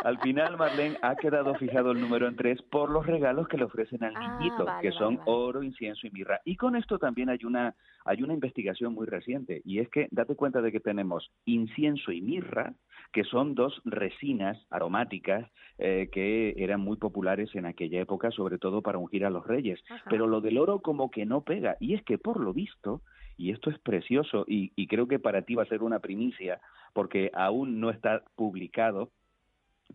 [0.03, 3.63] Al final, Marlene, ha quedado fijado el número en tres por los regalos que le
[3.63, 6.41] ofrecen al ah, niñito, que son oro, incienso y mirra.
[6.45, 10.35] Y con esto también hay una, hay una investigación muy reciente, y es que date
[10.35, 12.73] cuenta de que tenemos incienso y mirra,
[13.11, 18.81] que son dos resinas aromáticas eh, que eran muy populares en aquella época, sobre todo
[18.81, 19.79] para ungir a los reyes.
[20.09, 21.77] Pero lo del oro como que no pega.
[21.79, 23.01] Y es que por lo visto,
[23.37, 26.59] y esto es precioso, y, y creo que para ti va a ser una primicia,
[26.93, 29.11] porque aún no está publicado,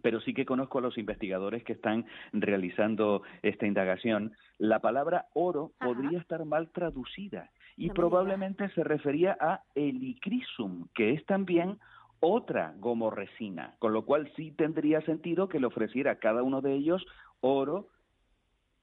[0.02, 4.32] pero sí que conozco a los investigadores que están realizando esta indagación.
[4.58, 11.24] La palabra oro podría estar mal traducida y probablemente se refería a elicrisum, que es
[11.26, 11.78] también
[12.20, 16.74] otra gomorresina, con lo cual sí tendría sentido que le ofreciera a cada uno de
[16.74, 17.06] ellos
[17.40, 17.86] oro,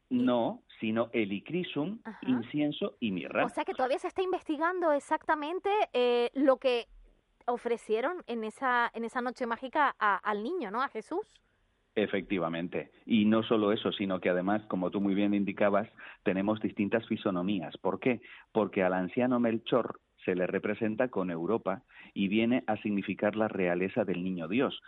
[0.10, 3.46] no, sino elicrisum, incienso y mirra.
[3.46, 6.88] O sea que todavía se está investigando exactamente eh, lo que
[7.48, 10.82] ofrecieron en esa, en esa noche mágica al niño, ¿no?
[10.82, 11.28] A Jesús.
[11.96, 12.92] Efectivamente.
[13.06, 15.88] Y no solo eso, sino que además, como tú muy bien indicabas,
[16.24, 17.78] tenemos distintas fisonomías.
[17.78, 18.22] ¿Por qué?
[18.52, 24.04] Porque al anciano Melchor se le representa con Europa y viene a significar la realeza
[24.04, 24.82] del niño Dios.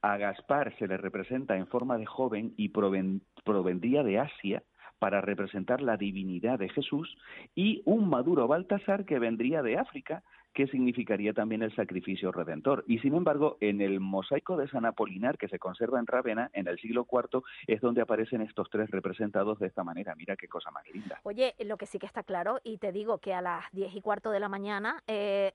[0.00, 4.62] A Gaspar se le representa en forma de joven y provendría de Asia
[4.98, 7.14] para representar la divinidad de Jesús
[7.54, 10.22] y un maduro Baltasar que vendría de África
[10.54, 12.84] que significaría también el sacrificio redentor.
[12.86, 16.68] Y sin embargo, en el mosaico de San Apolinar que se conserva en Rávena, en
[16.68, 20.14] el siglo IV, es donde aparecen estos tres representados de esta manera.
[20.14, 21.20] Mira qué cosa más linda.
[21.24, 24.00] Oye, lo que sí que está claro, y te digo que a las diez y
[24.00, 25.52] cuarto de la mañana, eh,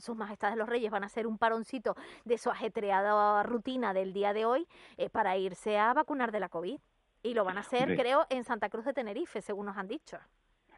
[0.00, 4.32] sus majestades los reyes van a hacer un paroncito de su ajetreada rutina del día
[4.32, 6.78] de hoy eh, para irse a vacunar de la COVID.
[7.22, 10.18] Y lo van a hacer, creo, en Santa Cruz de Tenerife, según nos han dicho.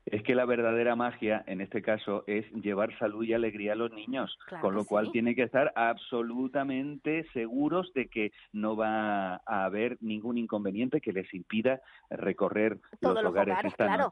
[0.07, 3.93] Es que la verdadera magia en este caso es llevar salud y alegría a los
[3.93, 9.99] niños, con lo cual tienen que estar absolutamente seguros de que no va a haber
[10.01, 14.11] ningún inconveniente que les impida recorrer los, hogares, esta claro.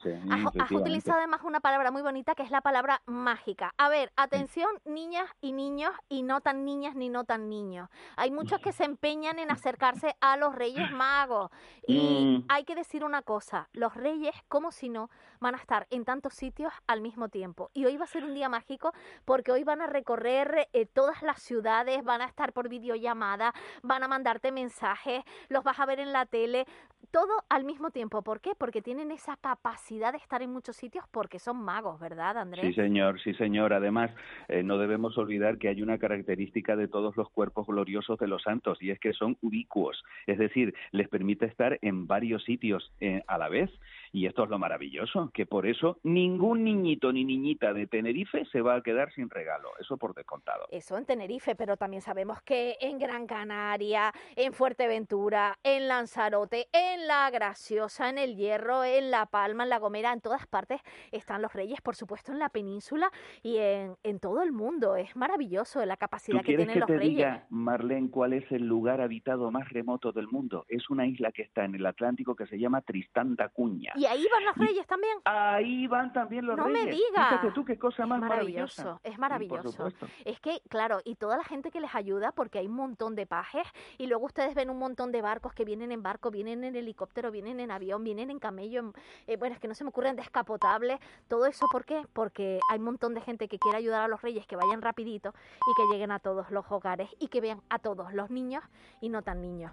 [0.61, 3.75] Has, utilizado además una palabra muy bonita que es la palabra mágica.
[3.79, 7.89] A ver, atención, niñas y niños y no tan niñas ni no tan niños.
[8.17, 11.51] Hay muchos que se empeñan en acercarse a los Reyes Magos
[11.87, 12.45] y mm.
[12.49, 16.35] hay que decir una cosa, los Reyes, como si no, van a estar en tantos
[16.35, 17.71] sitios al mismo tiempo.
[17.75, 18.93] Y hoy va a ser un día mágico
[19.25, 24.03] porque hoy van a recorrer eh, todas las ciudades, van a estar por videollamada, van
[24.03, 26.67] a mandarte mensajes, los vas a ver en la tele,
[27.11, 28.23] todo al mismo tiempo.
[28.23, 28.53] ¿Por qué?
[28.57, 32.67] Porque tienen esa capacidad de estar en muchos sitios porque son magos, ¿verdad, Andrés?
[32.67, 33.73] Sí, señor, sí, señor.
[33.73, 34.11] Además,
[34.49, 38.43] eh, no debemos olvidar que hay una característica de todos los cuerpos gloriosos de los
[38.43, 43.23] santos y es que son ubicuos, es decir, les permite estar en varios sitios eh,
[43.27, 43.71] a la vez
[44.13, 48.61] y esto es lo maravilloso, que por eso ningún niñito ni niñita de Tenerife se
[48.61, 50.67] va a quedar sin regalo, eso por descontado.
[50.71, 57.07] Eso en Tenerife, pero también sabemos que en Gran Canaria, en Fuerteventura, en Lanzarote, en
[57.07, 60.81] La Graciosa, en El Hierro, en La Palma, en La Gomera, en todas partes
[61.13, 63.11] están los reyes, por supuesto en la península
[63.43, 64.97] y en, en todo el mundo.
[64.97, 67.17] Es maravilloso la capacidad que tienen que los te reyes.
[67.17, 70.65] Diga, Marlene, cuál es el lugar habitado más remoto del mundo?
[70.69, 73.93] Es una isla que está en el Atlántico que se llama Tristán da Cuña.
[73.97, 75.19] ¿Y ahí van los reyes también?
[75.59, 76.73] Ahí van también los reyes.
[76.73, 77.29] No me digas.
[77.31, 79.01] Fíjate tú qué cosa más maravilloso.
[79.03, 79.89] Es maravilloso.
[80.25, 83.27] es que, claro, y toda la gente que les ayuda, porque hay un montón de
[83.27, 83.67] pajes,
[83.99, 87.31] y luego ustedes ven un montón de barcos que vienen en barco, vienen en helicóptero,
[87.31, 88.93] vienen en avión, vienen en camello,
[89.27, 91.01] eh, bueno, es que no se me ocurren descapotables.
[91.27, 92.07] Todo eso, ¿por qué?
[92.13, 95.31] Porque hay un montón de gente que quiere ayudar a los reyes que vayan rapidito
[95.31, 98.63] y que lleguen a todos los hogares y que vean a todos los niños
[99.01, 99.73] y no tan niños.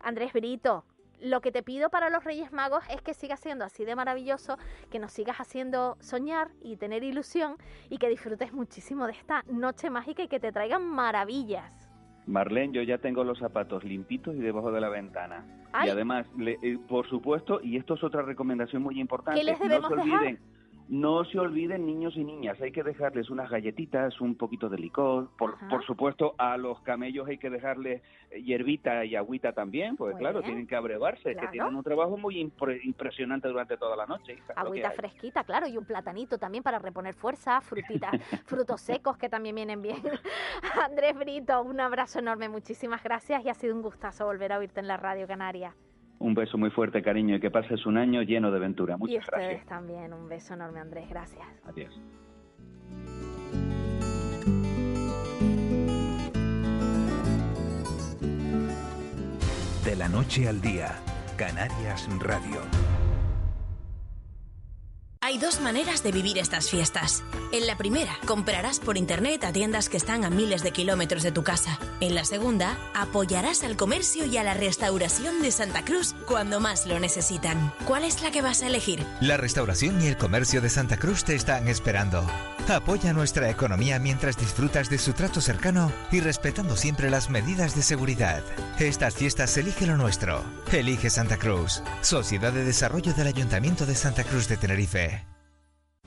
[0.00, 0.84] Andrés Brito,
[1.20, 4.58] lo que te pido para los Reyes Magos es que sigas siendo así de maravilloso,
[4.90, 7.56] que nos sigas haciendo soñar y tener ilusión
[7.90, 11.72] y que disfrutes muchísimo de esta noche mágica y que te traigan maravillas.
[12.26, 15.44] Marlene, yo ya tengo los zapatos limpitos y debajo de la ventana.
[15.84, 19.90] Y además, eh, por supuesto, y esto es otra recomendación muy importante, ¿Qué les debemos
[19.90, 20.40] no se olviden,
[20.88, 25.28] no se olviden niños y niñas, hay que dejarles unas galletitas, un poquito de licor,
[25.36, 30.42] por, por supuesto a los camellos hay que dejarles hierbita y agüita también, pues claro,
[30.42, 34.38] tienen que abrevarse, que tienen un trabajo muy impresionante durante toda la noche.
[34.54, 38.12] agüita fresquita, claro, y un platanito también para reponer fuerza, frutitas,
[38.46, 39.96] frutos secos que también vienen bien.
[40.84, 44.80] Andrés Brito, un abrazo enorme, muchísimas gracias y ha sido un gustazo volver a oírte
[44.80, 45.74] en la Radio Canaria.
[46.18, 48.96] Un beso muy fuerte, cariño, y que pases un año lleno de aventura.
[48.96, 49.66] Muchas y ustedes gracias.
[49.66, 50.12] también.
[50.12, 51.08] Un beso enorme, Andrés.
[51.08, 51.46] Gracias.
[51.64, 52.00] Adiós.
[59.84, 60.96] De la noche al día,
[61.36, 62.60] Canarias Radio.
[65.26, 67.24] Hay dos maneras de vivir estas fiestas.
[67.50, 71.32] En la primera, comprarás por internet a tiendas que están a miles de kilómetros de
[71.32, 71.80] tu casa.
[71.98, 76.86] En la segunda, apoyarás al comercio y a la restauración de Santa Cruz cuando más
[76.86, 77.72] lo necesitan.
[77.86, 79.04] ¿Cuál es la que vas a elegir?
[79.20, 82.24] La restauración y el comercio de Santa Cruz te están esperando.
[82.68, 87.82] Apoya nuestra economía mientras disfrutas de su trato cercano y respetando siempre las medidas de
[87.82, 88.42] seguridad.
[88.78, 90.44] Estas fiestas elige lo nuestro.
[90.72, 91.82] Elige Santa Cruz.
[92.00, 95.15] Sociedad de Desarrollo del Ayuntamiento de Santa Cruz de Tenerife.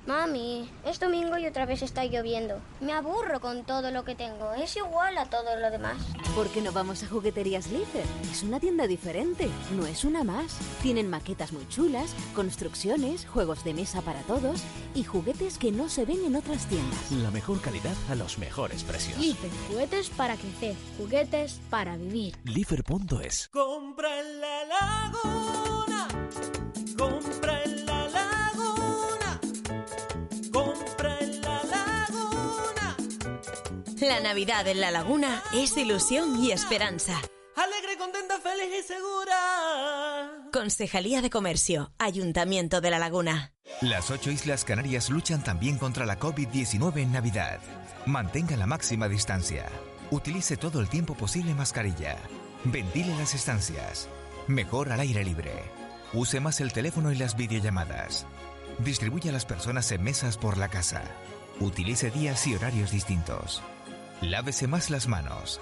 [0.06, 2.60] Mami, es domingo y otra vez está lloviendo.
[2.82, 4.54] Me aburro con todo lo que tengo.
[4.54, 5.98] Es igual a todo lo demás.
[6.36, 8.06] ¿Por qué no vamos a Jugueterías Lifer?
[8.32, 10.58] Es una tienda diferente, no es una más.
[10.82, 14.64] Tienen maquetas muy chulas, construcciones, juegos de mesa para todos
[14.96, 17.12] y juguetes que no se ven en otras tiendas.
[17.12, 19.20] La mejor calidad a los mejores precios.
[19.20, 22.36] Lifer, juguetes para crecer, juguetes para vivir.
[22.46, 23.50] Lifer.es.
[23.50, 26.08] Compra en la laguna.
[34.10, 37.22] La Navidad en la Laguna es ilusión y esperanza.
[37.56, 40.50] Alegre, contenta, feliz y segura.
[40.52, 43.54] Concejalía de Comercio, Ayuntamiento de la Laguna.
[43.82, 47.60] Las ocho Islas Canarias luchan también contra la COVID-19 en Navidad.
[48.08, 49.68] Mantenga la máxima distancia.
[50.10, 52.18] Utilice todo el tiempo posible mascarilla.
[52.64, 54.10] Ventile las estancias.
[54.48, 55.54] Mejor al aire libre.
[56.14, 58.26] Use más el teléfono y las videollamadas.
[58.80, 61.04] Distribuya a las personas en mesas por la casa.
[61.60, 63.62] Utilice días y horarios distintos.
[64.22, 65.62] Lávese más las manos.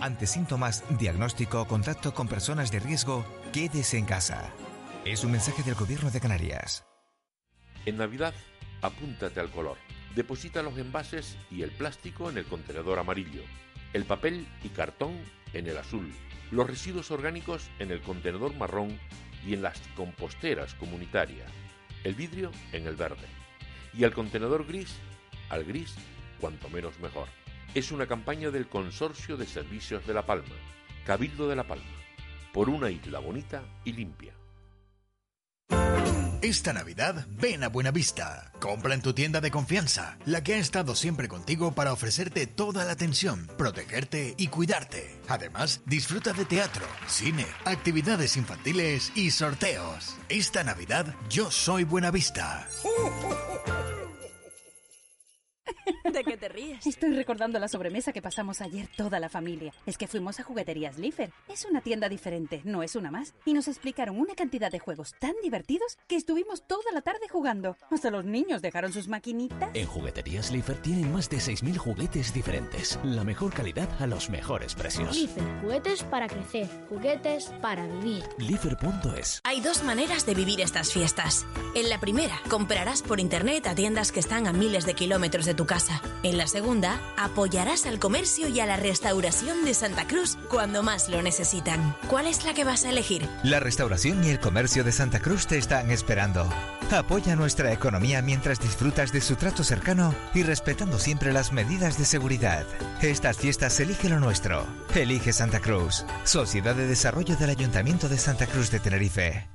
[0.00, 4.52] Ante síntomas, diagnóstico o contacto con personas de riesgo, quédese en casa.
[5.04, 6.84] Es un mensaje del Gobierno de Canarias.
[7.86, 8.34] En Navidad,
[8.82, 9.78] apúntate al color.
[10.14, 13.42] Deposita los envases y el plástico en el contenedor amarillo,
[13.92, 15.18] el papel y cartón
[15.52, 16.14] en el azul,
[16.52, 18.96] los residuos orgánicos en el contenedor marrón
[19.44, 21.50] y en las composteras comunitarias.
[22.04, 23.26] el vidrio en el verde
[23.92, 24.94] y el contenedor gris
[25.50, 25.96] al gris,
[26.40, 27.26] cuanto menos mejor.
[27.74, 30.54] Es una campaña del Consorcio de Servicios de La Palma,
[31.04, 31.84] Cabildo de La Palma,
[32.52, 34.32] por una isla bonita y limpia.
[36.40, 38.52] Esta Navidad ven a Buenavista.
[38.60, 42.84] Compra en tu tienda de confianza, la que ha estado siempre contigo para ofrecerte toda
[42.84, 45.20] la atención, protegerte y cuidarte.
[45.28, 50.16] Además, disfruta de teatro, cine, actividades infantiles y sorteos.
[50.28, 52.68] Esta Navidad yo soy Buenavista.
[56.12, 56.86] ¿De qué te ríes?
[56.86, 59.72] Estoy recordando la sobremesa que pasamos ayer toda la familia.
[59.84, 61.30] Es que fuimos a Jugueterías Liefer.
[61.48, 63.34] Es una tienda diferente, no es una más.
[63.44, 67.76] Y nos explicaron una cantidad de juegos tan divertidos que estuvimos toda la tarde jugando.
[67.90, 69.70] Hasta los niños dejaron sus maquinitas.
[69.74, 72.98] En Jugueterías Liefer tienen más de 6.000 juguetes diferentes.
[73.04, 75.14] La mejor calidad a los mejores precios.
[75.14, 78.24] Liefer, juguetes para crecer, juguetes para vivir.
[78.38, 81.46] Liefer.es Hay dos maneras de vivir estas fiestas.
[81.74, 85.54] En la primera, comprarás por internet a tiendas que están a miles de kilómetros de
[85.54, 85.97] tu casa.
[86.22, 91.08] En la segunda, apoyarás al comercio y a la restauración de Santa Cruz cuando más
[91.08, 91.96] lo necesitan.
[92.08, 93.28] ¿Cuál es la que vas a elegir?
[93.42, 96.48] La restauración y el comercio de Santa Cruz te están esperando.
[96.90, 102.04] Apoya nuestra economía mientras disfrutas de su trato cercano y respetando siempre las medidas de
[102.04, 102.66] seguridad.
[103.02, 104.66] Estas fiestas elige lo nuestro.
[104.94, 106.04] Elige Santa Cruz.
[106.24, 109.48] Sociedad de Desarrollo del Ayuntamiento de Santa Cruz de Tenerife.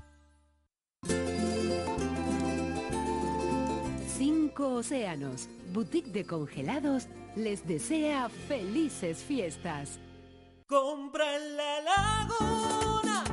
[4.17, 9.99] Cinco Océanos, boutique de congelados, les desea felices fiestas.
[10.67, 13.23] Compra en la laguna,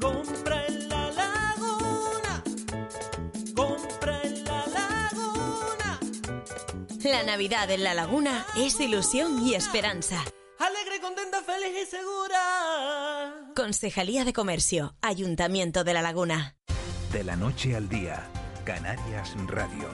[0.00, 2.42] compra en la laguna,
[3.54, 6.00] compra en la laguna.
[7.04, 10.24] La Navidad en la Laguna es ilusión y esperanza.
[10.58, 13.52] Alegre, contenta, feliz y segura.
[13.54, 16.56] Concejalía de Comercio, Ayuntamiento de la Laguna.
[17.12, 18.28] De la noche al día,
[18.64, 19.88] Canarias Radio.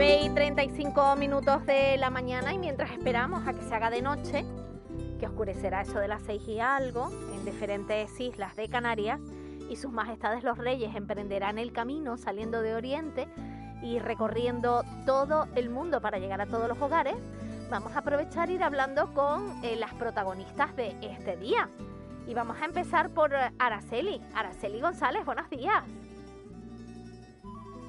[0.00, 4.00] Nueve y 35 minutos de la mañana y mientras esperamos a que se haga de
[4.00, 4.46] noche,
[5.18, 9.20] que oscurecerá eso de las seis y algo en diferentes islas de Canarias,
[9.68, 13.28] y sus majestades los reyes emprenderán el camino saliendo de Oriente
[13.82, 17.16] y recorriendo todo el mundo para llegar a todos los hogares,
[17.70, 21.68] vamos a aprovechar ir hablando con eh, las protagonistas de este día.
[22.26, 24.18] Y vamos a empezar por Araceli.
[24.34, 25.84] Araceli González, buenos días.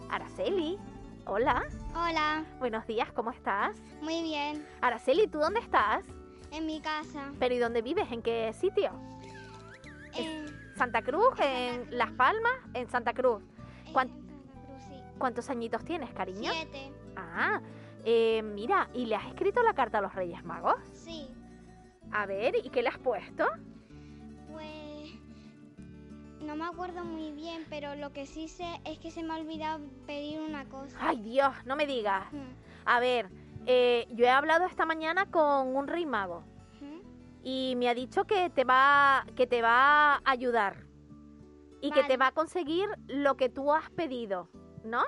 [0.09, 0.77] Araceli,
[1.25, 1.63] hola.
[1.95, 3.77] Hola, Buenos días, ¿cómo estás?
[4.01, 4.65] muy bien.
[4.81, 6.03] Araceli, ¿tú dónde estás?
[6.51, 7.31] En mi casa.
[7.39, 8.11] ¿Pero y dónde vives?
[8.11, 8.91] ¿En qué sitio?
[10.15, 10.45] En
[10.75, 11.33] ¿Santa Cruz?
[11.39, 12.51] ¿En Las Palmas?
[12.73, 13.41] En Santa Cruz.
[13.93, 14.95] ¿Cuán- Cruz, sí.
[15.17, 16.51] ¿Cuántos añitos tienes, cariño?
[16.51, 16.91] Siete.
[17.15, 17.61] Ah,
[18.03, 20.75] eh, mira, ¿y le has escrito la carta a los Reyes Magos?
[20.93, 21.29] Sí.
[22.11, 23.45] A ver, ¿y qué le has puesto?
[26.45, 29.37] No me acuerdo muy bien, pero lo que sí sé es que se me ha
[29.37, 30.97] olvidado pedir una cosa.
[30.99, 32.25] Ay, Dios, no me digas.
[32.85, 33.29] A ver,
[33.67, 36.43] eh, yo he hablado esta mañana con un Rey Mago
[37.43, 40.85] y me ha dicho que te va, que te va a ayudar
[41.81, 44.49] y que te va a conseguir lo que tú has pedido,
[44.83, 45.01] ¿no?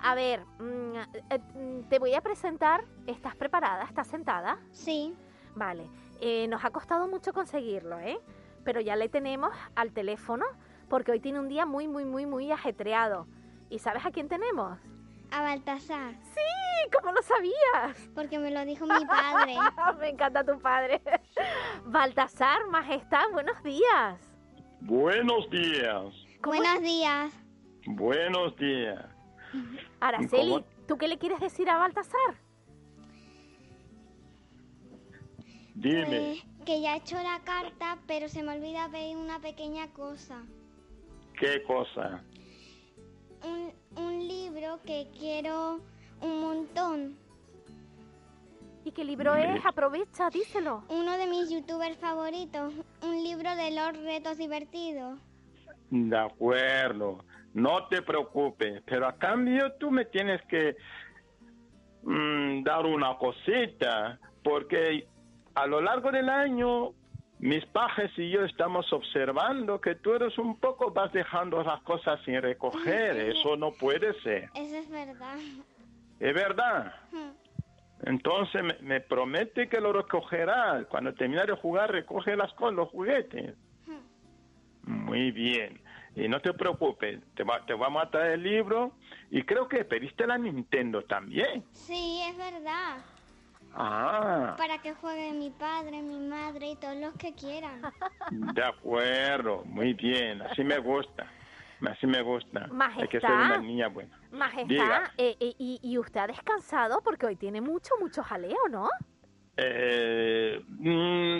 [0.00, 0.96] A ver, mm,
[1.30, 2.84] eh, mm, te voy a presentar.
[3.06, 3.84] ¿Estás preparada?
[3.84, 4.58] ¿Estás sentada?
[4.70, 5.14] Sí.
[5.54, 5.88] Vale,
[6.20, 8.20] eh, nos ha costado mucho conseguirlo, ¿eh?
[8.64, 10.44] Pero ya le tenemos al teléfono
[10.88, 13.26] porque hoy tiene un día muy, muy, muy, muy ajetreado.
[13.70, 14.78] ¿Y sabes a quién tenemos?
[15.30, 18.08] A Baltasar, Sí, ¿cómo lo sabías?
[18.14, 19.54] porque me lo dijo mi padre.
[20.00, 21.02] Me encanta tu padre.
[21.84, 24.18] Baltasar, Majestad, buenos días.
[24.80, 26.04] Buenos días,
[26.42, 27.32] Buenos días.
[27.86, 29.04] buenos días.
[30.00, 30.64] Araceli, ¿Cómo?
[30.86, 32.34] ¿tú qué le quieres decir a Baltasar?
[35.74, 39.88] Dime, Pues, que ya he hecho la carta, pero se me olvida pedir una pequeña
[39.88, 40.42] cosa.
[41.38, 42.22] ¿Qué cosa?
[43.42, 45.80] Un, un libro que quiero
[46.20, 47.16] un montón.
[48.84, 49.64] ¿Y qué libro es?
[49.64, 50.84] Aprovecha, díselo.
[50.88, 52.72] Uno de mis youtubers favoritos,
[53.02, 55.18] un libro de los retos divertidos.
[55.90, 57.24] De acuerdo,
[57.54, 60.76] no te preocupes, pero a cambio tú me tienes que
[62.02, 65.06] mm, dar una cosita, porque
[65.54, 66.92] a lo largo del año
[67.38, 72.20] mis pajes y yo estamos observando que tú eres un poco, vas dejando las cosas
[72.24, 75.36] sin recoger, eso no puede ser, Eso es verdad.
[76.20, 76.94] es verdad.
[78.02, 80.84] Entonces me, me promete que lo recogerá.
[80.88, 83.54] Cuando termine de jugar, recoge las cosas, los juguetes.
[84.82, 85.80] Muy bien.
[86.14, 88.92] Y no te preocupes, te, te vamos a traer el libro.
[89.30, 91.64] Y creo que pediste la Nintendo también.
[91.72, 92.98] Sí, es verdad.
[93.80, 94.54] Ah.
[94.58, 97.80] Para que juegue mi padre, mi madre y todos los que quieran.
[98.54, 101.26] De acuerdo, muy bien, así me gusta.
[101.88, 102.66] Así me gusta.
[102.72, 103.02] Majestad.
[103.02, 104.18] Hay que ser una niña buena.
[104.32, 108.88] Majestad, eh, eh, y, y, usted ha descansado porque hoy tiene mucho, mucho jaleo, ¿no?
[109.56, 111.38] Eh, mm,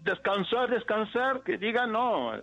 [0.00, 2.34] descansar, descansar, que diga no.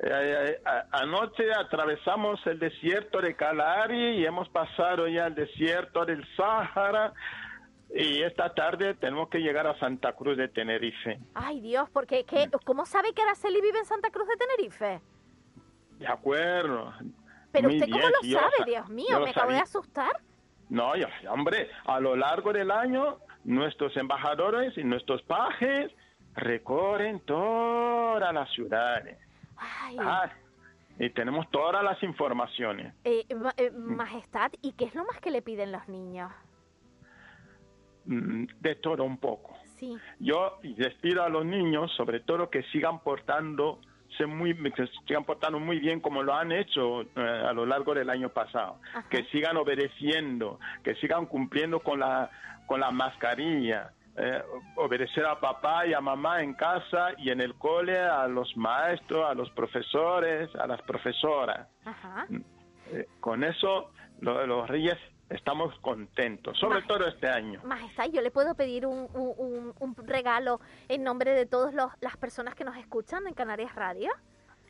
[0.00, 7.12] Eh, anoche atravesamos el desierto de Calari y hemos pasado ya el desierto del Sáhara.
[7.94, 11.18] Y esta tarde tenemos que llegar a Santa Cruz de Tenerife.
[11.34, 15.00] Ay, Dios, porque ¿qué, ¿cómo sabe que Araceli vive en Santa Cruz de Tenerife?
[15.98, 16.92] De acuerdo.
[17.50, 20.12] Pero usted cómo lo sabe, Dios mío, me acabo de asustar.
[20.68, 20.92] No,
[21.30, 25.90] hombre, a lo largo del año nuestros embajadores y nuestros pajes
[26.34, 29.18] recorren todas las ciudades.
[29.56, 30.30] Ah,
[30.98, 32.92] y tenemos todas las informaciones.
[33.04, 33.24] Eh,
[33.56, 36.30] eh, majestad, ¿y qué es lo más que le piden los niños?
[38.08, 39.54] Mm, de todo un poco.
[39.78, 39.94] Sí.
[40.18, 43.80] Yo les pido a los niños, sobre todo, que sigan portando
[44.26, 48.08] muy, que sigan portando muy bien como lo han hecho eh, a lo largo del
[48.10, 48.80] año pasado,
[49.10, 52.30] que sigan obedeciendo, que sigan cumpliendo con la,
[52.66, 54.42] con la mascarilla, eh,
[54.76, 59.30] obedecer a papá y a mamá en casa y en el cole, a los maestros,
[59.30, 61.68] a los profesores, a las profesoras.
[62.30, 62.36] Mm,
[62.92, 64.96] eh, con eso los reyes
[65.30, 67.60] estamos contentos, sobre todo este año.
[67.64, 72.64] Majestad, yo le puedo pedir un, un, regalo en nombre de todas las personas que
[72.64, 74.10] nos escuchan en Canarias Radio.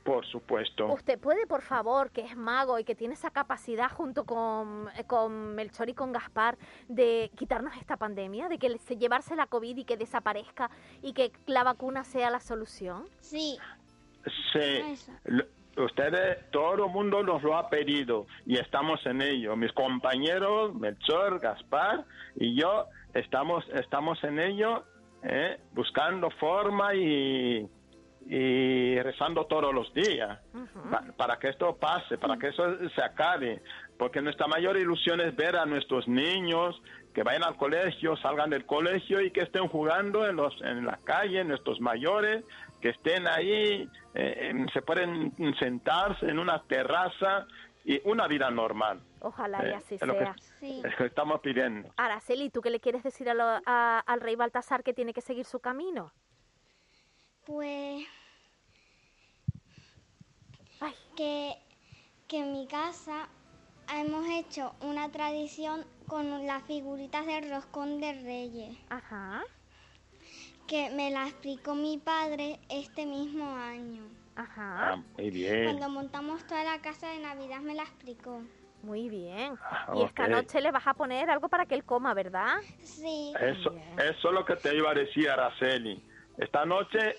[0.05, 0.87] Por supuesto.
[0.87, 5.55] Usted puede, por favor, que es mago y que tiene esa capacidad junto con, con
[5.55, 6.57] Melchor y con Gaspar
[6.89, 10.71] de quitarnos esta pandemia, de que llevarse la COVID y que desaparezca
[11.03, 13.07] y que la vacuna sea la solución.
[13.21, 13.59] Sí.
[14.53, 14.81] Sí
[15.85, 19.57] ustedes, todo el mundo nos lo ha pedido y estamos en ello.
[19.57, 22.05] Mis compañeros, Melchor, Gaspar
[22.37, 24.85] y yo, estamos, estamos en ello,
[25.22, 25.59] ¿eh?
[25.72, 27.68] buscando forma y,
[28.26, 30.39] y rezando todos los días
[31.16, 32.62] para que esto pase, para que eso
[32.95, 33.62] se acabe.
[33.99, 36.81] Porque nuestra mayor ilusión es ver a nuestros niños
[37.14, 40.99] que vayan al colegio, salgan del colegio y que estén jugando en, los, en la
[41.05, 42.45] calle, nuestros mayores,
[42.81, 47.47] que estén ahí, eh, se pueden sentarse en una terraza
[47.85, 49.01] y una vida normal.
[49.20, 50.09] Ojalá y eh, así es sea.
[50.09, 50.16] Lo
[50.97, 51.91] que, estamos pidiendo.
[51.97, 55.61] Araceli, ¿tú qué le quieres decir a al rey Baltasar que tiene que seguir su
[55.61, 56.12] camino?
[57.47, 58.07] Pues
[61.16, 61.57] que,
[62.29, 63.29] que en mi casa
[63.93, 68.79] hemos hecho una tradición con las figuritas del roscón de reyes.
[68.89, 69.43] Ajá
[70.69, 74.03] que me la explicó mi padre este mismo año.
[74.37, 74.93] Ajá.
[74.93, 75.64] Ah, muy bien.
[75.64, 78.43] Cuando montamos toda la casa de Navidad me la explicó.
[78.83, 79.55] Muy bien.
[79.61, 82.59] Ah, y esta noche le vas a poner algo para que él coma, ¿verdad?
[82.83, 83.33] Sí.
[83.41, 86.01] Eso, eso es lo que te iba a decir, Araceli.
[86.37, 87.16] Esta noche,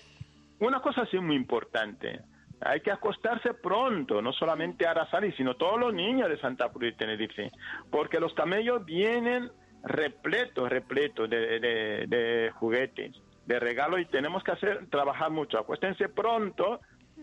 [0.60, 2.22] una cosa sí muy importante.
[2.62, 6.92] Hay que acostarse pronto, no solamente Araceli, sino todos los niños de Santa Cruz de
[6.92, 7.50] Tenerife,
[7.90, 9.50] porque los camellos vienen
[9.82, 13.20] repletos, repletos de, de, de juguetes
[13.50, 15.58] de regalo y tenemos que hacer trabajar mucho.
[15.58, 16.80] Acuéstense pronto,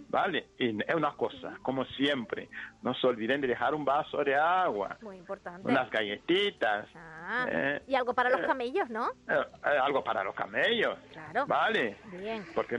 [0.10, 0.50] ¿vale?
[0.60, 2.50] Y es una cosa, como siempre,
[2.82, 4.98] no se olviden de dejar un vaso de agua.
[5.02, 5.66] Muy importante.
[5.66, 6.86] Unas galletitas.
[6.96, 9.10] Ah, eh, y algo para los eh, camellos, ¿no?
[9.30, 10.98] Eh, algo para los camellos.
[11.14, 11.48] Claro.
[11.48, 11.98] ¿Vale?
[12.12, 12.46] Bien.
[12.54, 12.78] Porque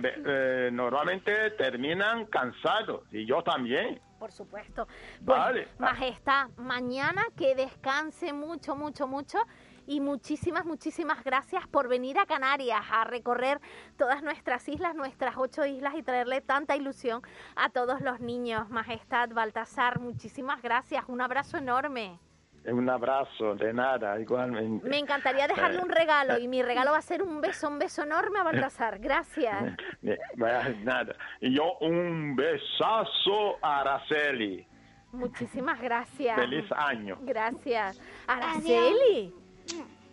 [0.70, 3.98] normalmente terminan cansados, y yo también.
[4.18, 4.86] Por supuesto.
[5.20, 5.68] vale.
[5.78, 9.38] Majestad, mañana que descanse mucho, mucho, mucho
[9.88, 13.58] y muchísimas, muchísimas gracias por venir a Canarias a recorrer
[13.96, 17.22] todas nuestras islas, nuestras ocho islas y traerle tanta ilusión
[17.56, 18.68] a todos los niños.
[18.68, 22.18] Majestad Baltasar, muchísimas gracias, un abrazo enorme.
[22.66, 24.86] Un abrazo, de nada, igualmente.
[24.86, 28.02] Me encantaría dejarle un regalo y mi regalo va a ser un beso, un beso
[28.02, 28.98] enorme a Baltasar.
[28.98, 29.74] Gracias.
[30.84, 31.16] Nada.
[31.40, 34.66] Y yo un besazo a Araceli.
[35.12, 36.38] Muchísimas gracias.
[36.38, 37.16] Feliz año.
[37.22, 37.98] Gracias.
[38.26, 39.32] Araceli.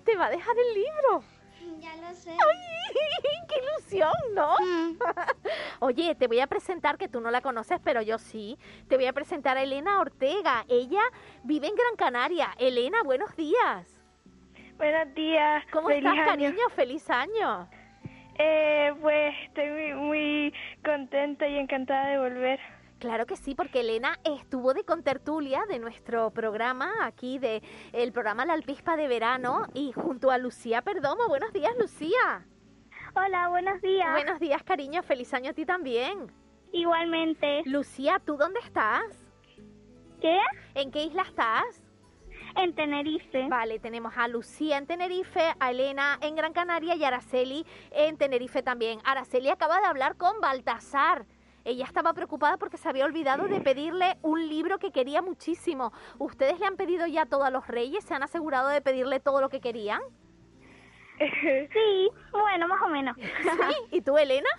[0.05, 1.23] Te va a dejar el libro.
[1.79, 2.29] Ya lo sé.
[2.31, 2.95] ¡Ay!
[3.49, 4.55] ¡Qué ilusión, ¿no?
[4.59, 4.99] Mm.
[5.79, 8.57] Oye, te voy a presentar, que tú no la conoces, pero yo sí.
[8.87, 10.63] Te voy a presentar a Elena Ortega.
[10.69, 11.01] Ella
[11.43, 12.53] vive en Gran Canaria.
[12.59, 14.03] Elena, buenos días.
[14.77, 15.63] Buenos días.
[15.71, 16.69] ¿Cómo estás, cariño?
[16.75, 17.67] ¡Feliz año!
[18.37, 20.53] Eh, pues estoy muy, muy
[20.83, 22.59] contenta y encantada de volver.
[22.99, 28.45] Claro que sí, porque Elena estuvo de contertulia de nuestro programa, aquí de el programa
[28.45, 31.27] La Alpispa de Verano, y junto a Lucía Perdomo.
[31.27, 32.45] Buenos días, Lucía.
[33.13, 34.11] Hola, buenos días.
[34.11, 35.03] Buenos días, cariño.
[35.03, 36.31] Feliz año a ti también.
[36.71, 37.63] Igualmente.
[37.65, 39.03] Lucía, ¿tú dónde estás?
[40.21, 40.39] ¿Qué?
[40.73, 41.81] ¿En qué isla estás?
[42.57, 43.47] En Tenerife.
[43.49, 48.17] Vale, tenemos a Lucía en Tenerife, a Elena en Gran Canaria y a Araceli en
[48.17, 48.99] Tenerife también.
[49.03, 51.25] Araceli acaba de hablar con Baltasar.
[51.65, 55.91] Ella estaba preocupada porque se había olvidado de pedirle un libro que quería muchísimo.
[56.19, 58.03] ¿Ustedes le han pedido ya todo a los reyes?
[58.05, 59.99] ¿Se han asegurado de pedirle todo lo que querían?
[61.17, 63.17] Sí, bueno, más o menos.
[63.91, 64.49] ¿Y tú, Elena?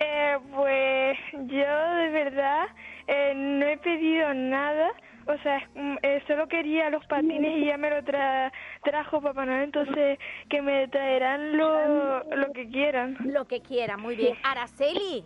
[0.00, 2.66] Eh, pues yo de verdad
[3.06, 4.90] eh, no he pedido nada.
[5.26, 8.52] O sea, mm, eh, solo quería los patines y ya me lo tra
[8.84, 10.18] trajo Papá Noel, entonces
[10.48, 13.16] que me traerán lo, lo que quieran.
[13.20, 14.34] Lo que quieran, muy bien.
[14.44, 15.24] Araceli.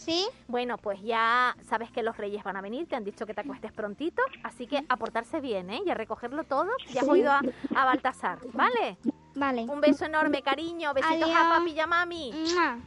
[0.00, 0.26] ¿Sí?
[0.48, 3.42] Bueno, pues ya sabes que los reyes van a venir, te han dicho que te
[3.42, 5.82] acuestes prontito, así que a portarse bien, ¿eh?
[5.84, 6.70] Y a recogerlo todo.
[6.88, 7.42] Ya has oído a,
[7.76, 8.96] a Baltasar, ¿vale?
[9.34, 9.66] Vale.
[9.68, 10.94] Un beso enorme, cariño.
[10.94, 11.36] Besitos Adiós.
[11.38, 12.32] a papi y a mami.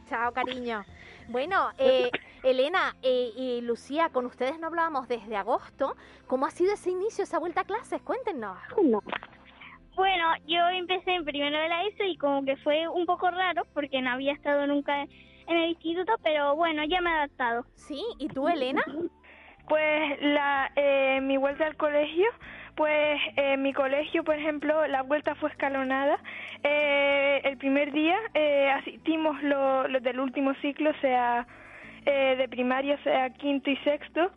[0.08, 0.84] Chao, cariño.
[1.28, 2.10] Bueno, eh,
[2.42, 5.94] Elena eh, y Lucía, con ustedes no hablábamos desde agosto.
[6.26, 8.02] ¿Cómo ha sido ese inicio, esa vuelta a clases?
[8.02, 8.58] Cuéntenos.
[9.94, 13.62] Bueno, yo empecé en primero de la ESO y como que fue un poco raro
[13.72, 15.06] porque no había estado nunca
[15.46, 17.64] en el instituto, pero bueno, ya me he adaptado.
[17.74, 18.02] ¿Sí?
[18.18, 18.82] ¿Y tú, Elena?
[19.68, 22.26] Pues la, eh, mi vuelta al colegio,
[22.76, 26.18] pues eh, mi colegio, por ejemplo, la vuelta fue escalonada.
[26.62, 31.46] Eh, el primer día eh, asistimos los lo del último ciclo, o sea,
[32.04, 34.30] eh, de primaria, o sea, quinto y sexto.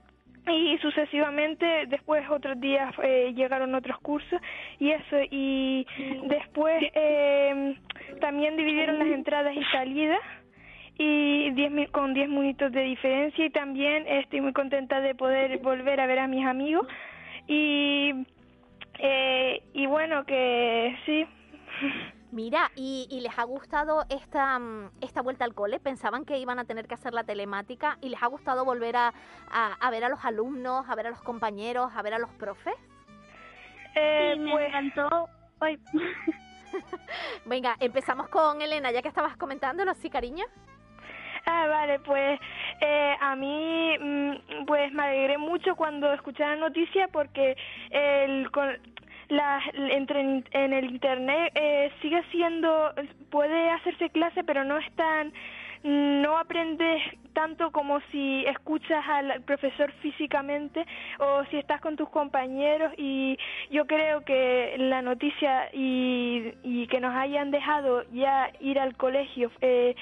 [0.49, 4.39] Y sucesivamente, después otros días eh, llegaron otros cursos
[4.79, 5.17] y eso.
[5.29, 5.85] Y
[6.27, 7.75] después eh,
[8.21, 10.21] también dividieron las entradas y salidas
[10.97, 15.59] y diez, mi- con 10 minutos de diferencia y también estoy muy contenta de poder
[15.59, 16.87] volver a ver a mis amigos
[17.47, 18.13] y
[18.99, 21.25] eh, y bueno que sí
[22.31, 25.79] Mira, ¿y, y les ha gustado esta, mm, esta vuelta al cole?
[25.79, 27.97] ¿Pensaban que iban a tener que hacer la telemática?
[28.01, 29.13] ¿Y les ha gustado volver a,
[29.49, 32.29] a, a ver a los alumnos, a ver a los compañeros, a ver a los
[32.31, 32.73] profes?
[33.95, 35.29] Eh, Sí, me pues- encantó.
[35.61, 35.79] Ay.
[37.45, 40.43] Venga, empezamos con Elena, ya que estabas comentándolo, ¿sí, cariño?
[41.49, 42.37] Ah, vale, pues
[42.81, 47.55] eh, a mí mm, pues me alegré mucho cuando escuché la noticia porque
[47.89, 48.77] el, con,
[49.29, 52.91] la, entre, en el internet eh, sigue siendo,
[53.29, 55.31] puede hacerse clase pero no es tan,
[55.83, 60.85] no aprendes tanto como si escuchas al profesor físicamente
[61.19, 62.91] o si estás con tus compañeros.
[62.97, 63.37] Y
[63.69, 69.49] yo creo que la noticia y, y que nos hayan dejado ya ir al colegio
[69.61, 69.95] eh,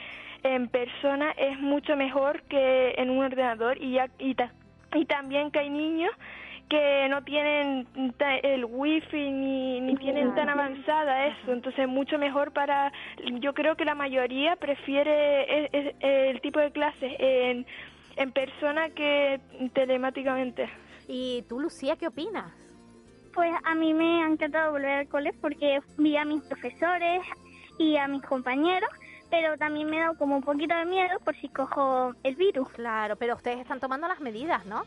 [0.44, 4.54] en persona es mucho mejor que en un ordenador y ya y, ta-
[4.94, 6.12] y también que hay niños
[6.70, 7.86] que no tienen
[8.18, 11.52] ta- el wifi ni, ni tienen tan avanzada eso.
[11.54, 12.92] Entonces mucho mejor para
[13.40, 17.66] yo creo que la mayoría prefiere e- e- el, tipo de clases en
[18.18, 19.40] en persona que
[19.74, 20.70] telemáticamente.
[21.08, 22.52] ¿Y tú, Lucía, qué opinas?
[23.34, 27.22] Pues a mí me ha encantado volver al cole porque vi a mis profesores
[27.78, 28.90] y a mis compañeros,
[29.30, 32.70] pero también me dado como un poquito de miedo por si cojo el virus.
[32.70, 34.84] Claro, pero ustedes están tomando las medidas, ¿no?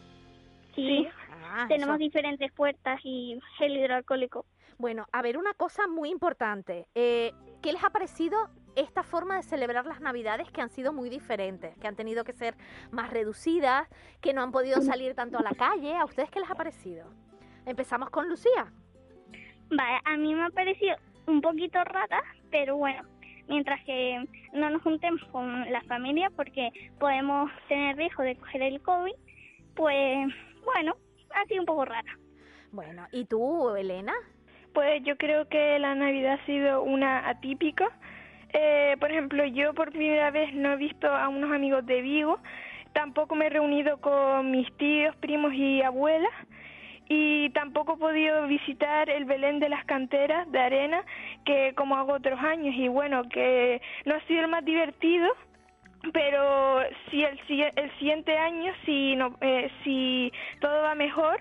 [0.74, 1.08] Sí,
[1.50, 4.44] Ah, tenemos eso- diferentes puertas y gel hidroalcohólico.
[4.76, 6.86] Bueno, a ver, una cosa muy importante.
[6.94, 7.32] Eh,
[7.62, 11.76] ¿Qué les ha parecido esta forma de celebrar las Navidades que han sido muy diferentes,
[11.78, 12.54] que han tenido que ser
[12.92, 13.88] más reducidas,
[14.20, 15.96] que no han podido salir tanto a la calle?
[15.96, 17.06] ¿A ustedes qué les ha parecido?
[17.66, 18.70] Empezamos con Lucía.
[19.70, 23.02] Vale, a mí me ha parecido un poquito rara, pero bueno,
[23.48, 28.80] mientras que no nos juntemos con la familia porque podemos tener riesgo de coger el
[28.80, 29.14] COVID,
[29.74, 30.28] pues
[30.64, 30.96] bueno,
[31.34, 32.18] ha sido un poco rara.
[32.72, 34.12] Bueno, ¿y tú, Elena?
[34.74, 37.88] Pues yo creo que la Navidad ha sido una atípica.
[38.52, 42.38] Eh, por ejemplo, yo por primera vez no he visto a unos amigos de Vigo,
[42.92, 46.32] tampoco me he reunido con mis tíos, primos y abuelas
[47.08, 51.04] y tampoco he podido visitar el Belén de las canteras de arena
[51.44, 55.28] que como hago otros años y bueno, que no ha sido el más divertido,
[56.12, 56.80] pero
[57.10, 61.40] si el, si- el siguiente año si no eh, si todo va mejor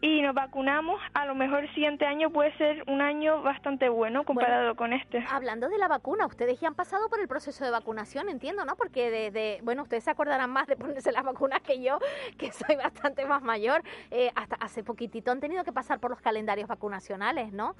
[0.00, 4.24] y nos vacunamos a lo mejor el siguiente año puede ser un año bastante bueno
[4.24, 7.70] comparado con este Hablando de la vacuna, ustedes ya han pasado por el proceso de
[7.70, 8.76] vacunación, entiendo, ¿no?
[8.76, 11.98] Porque desde, bueno, ustedes se acordarán más de ponerse las vacunas que yo,
[12.38, 13.82] que soy bastante más mayor.
[14.10, 17.74] Eh, hasta hace poquitito han tenido que pasar por los calendarios vacunacionales, ¿no?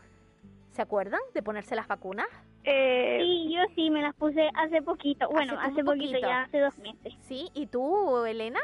[0.73, 2.27] ¿Se acuerdan de ponerse las vacunas?
[2.65, 6.19] Eh, Sí, yo sí me las puse hace poquito, bueno, Hace poquito, poquito.
[6.21, 7.15] ya hace dos meses.
[7.21, 8.61] Sí, ¿y tú, Elena?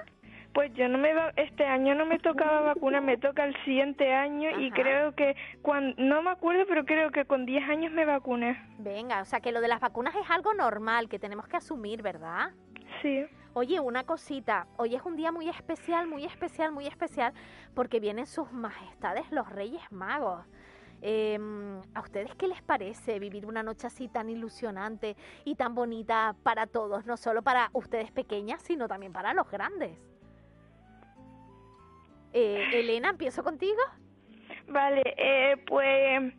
[0.53, 4.12] Pues yo no me va- este año no me tocaba vacuna, me toca el siguiente
[4.14, 8.05] año y creo que cuando no me acuerdo, pero creo que con 10 años me
[8.05, 8.61] vacuné.
[8.78, 12.03] Venga, o sea que lo de las vacunas es algo normal que tenemos que asumir,
[12.03, 12.51] ¿verdad?
[13.03, 13.24] Sí.
[13.55, 17.32] Oye, una cosita, hoy es un día muy especial, muy especial, muy especial,
[17.74, 20.45] porque vienen sus majestades los Reyes Magos.
[21.07, 26.35] Em, ¿A ustedes qué les parece vivir una noche así tan ilusionante y tan bonita
[26.43, 27.05] para todos?
[27.05, 29.99] No solo para ustedes pequeñas, sino también para los grandes.
[32.33, 33.83] Eh, Elena, empiezo contigo.
[34.67, 36.33] Vale, eh, pues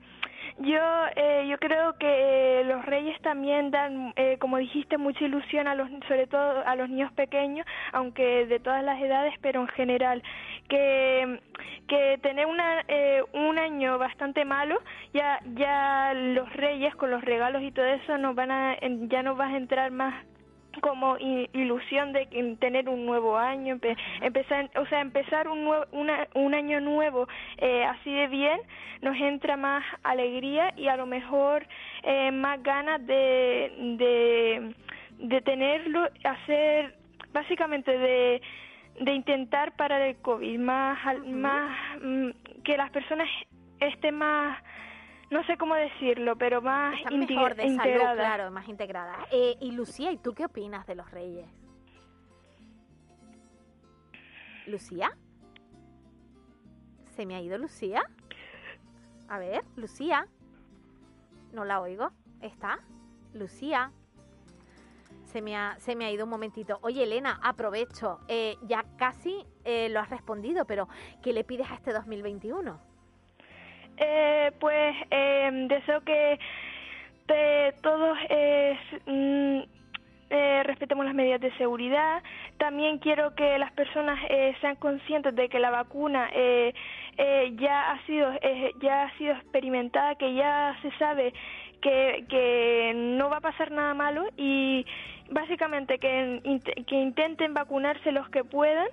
[0.59, 0.81] yo,
[1.15, 5.89] eh, yo creo que los reyes también dan, eh, como dijiste, mucha ilusión a los,
[6.07, 10.23] sobre todo a los niños pequeños, aunque de todas las edades, pero en general,
[10.69, 11.39] que,
[11.87, 14.79] que tener una, eh, un año bastante malo,
[15.13, 18.77] ya, ya los reyes con los regalos y todo eso nos van a,
[19.09, 20.23] ya nos va a entrar más
[20.81, 22.25] como ilusión de
[22.59, 23.79] tener un nuevo año,
[24.21, 25.85] empezar, o sea, empezar un, nuevo,
[26.33, 28.59] un año nuevo eh, así de bien,
[29.01, 31.65] nos entra más alegría y a lo mejor
[32.03, 34.75] eh, más ganas de, de,
[35.19, 36.95] de tenerlo, hacer,
[37.33, 38.41] básicamente de,
[39.01, 42.29] de intentar parar el COVID, más, más mm,
[42.63, 43.27] que las personas
[43.79, 44.57] estén más
[45.31, 49.15] no sé cómo decirlo, pero más mejor de salud, claro, más integrada.
[49.31, 51.47] Eh, y Lucía, ¿y tú qué opinas de los reyes?
[54.67, 55.15] ¿Lucía?
[57.15, 58.03] ¿Se me ha ido Lucía?
[59.27, 60.27] A ver, Lucía.
[61.53, 62.11] No la oigo.
[62.41, 62.79] ¿Está?
[63.33, 63.91] Lucía.
[65.25, 66.79] Se me, ha, se me ha ido un momentito.
[66.81, 68.19] Oye, Elena, aprovecho.
[68.27, 70.87] Eh, ya casi eh, lo has respondido, pero
[71.21, 72.94] ¿qué le pides a este 2021?
[73.97, 76.39] Eh, pues eh, deseo que
[77.81, 78.17] todos
[79.07, 79.59] mm,
[80.29, 82.21] eh, respetemos las medidas de seguridad.
[82.57, 86.73] También quiero que las personas eh, sean conscientes de que la vacuna eh,
[87.17, 88.31] eh, ya ha sido
[88.81, 91.33] ya ha sido experimentada, que ya se sabe
[91.81, 94.85] que, que no va a pasar nada malo y
[95.29, 96.41] básicamente que,
[96.87, 98.87] que intenten vacunarse los que puedan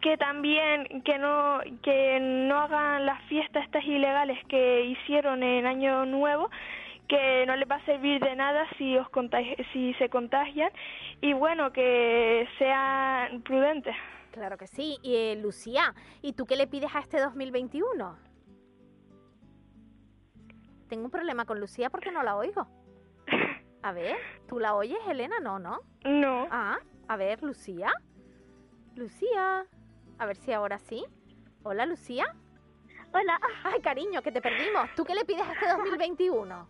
[0.00, 6.04] que también que no que no hagan las fiestas estas ilegales que hicieron en año
[6.06, 6.50] nuevo
[7.08, 9.06] que no les va a servir de nada si os
[9.72, 10.70] si se contagian.
[11.20, 13.94] Y bueno que sean prudentes.
[14.30, 14.96] Claro que sí.
[15.02, 18.32] Y eh, Lucía y tú qué le pides a este 2021
[20.88, 22.66] tengo un problema con Lucía porque no la oigo.
[23.82, 24.16] A ver
[24.48, 26.46] tú la oyes Elena no no no.
[26.50, 26.78] Ah
[27.08, 27.92] a ver Lucía.
[28.94, 29.66] Lucía
[30.22, 31.04] a ver si ahora sí.
[31.64, 32.24] Hola, Lucía.
[33.12, 33.40] Hola.
[33.64, 34.88] Ay, cariño, que te perdimos.
[34.94, 36.68] ¿Tú qué le pides a este 2021?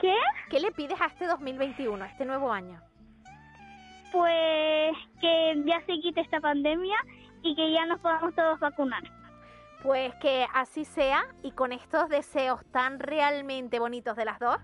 [0.00, 0.16] ¿Qué?
[0.48, 2.82] ¿Qué le pides a este 2021, a este nuevo año?
[4.10, 6.96] Pues que ya se quite esta pandemia
[7.42, 9.04] y que ya nos podamos todos vacunar.
[9.84, 14.58] Pues que así sea y con estos deseos tan realmente bonitos de las dos,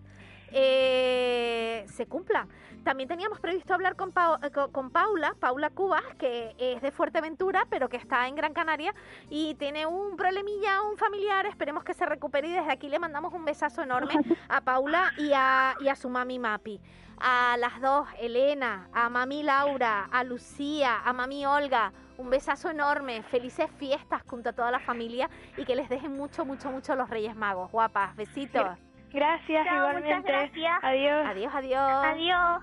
[0.53, 2.49] eh, se cumplan.
[2.87, 7.89] También teníamos previsto hablar con, eh, con Paula, Paula Cubas, que es de Fuerteventura, pero
[7.89, 8.95] que está en Gran Canaria
[9.29, 11.47] y tiene un problemilla, un familiar.
[11.47, 14.15] Esperemos que se recupere y desde aquí le mandamos un besazo enorme
[14.49, 16.81] a Paula y a, y a su mami Mapi.
[17.19, 23.23] A las dos, Elena, a mami Laura, a Lucía, a mami Olga, un besazo enorme,
[23.25, 27.11] felices fiestas junto a toda la familia y que les dejen mucho, mucho, mucho los
[27.11, 27.73] Reyes Magos.
[27.73, 28.79] Guapas, besitos.
[29.17, 30.31] Gracias, igualmente.
[30.31, 30.79] Gracias.
[30.83, 31.27] Adiós.
[31.27, 32.05] Adiós, adiós.
[32.05, 32.63] Adiós.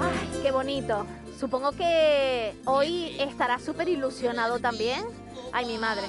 [0.00, 1.06] Ay, qué bonito.
[1.38, 5.04] Supongo que hoy estará súper ilusionado también.
[5.52, 6.08] Ay, mi madre.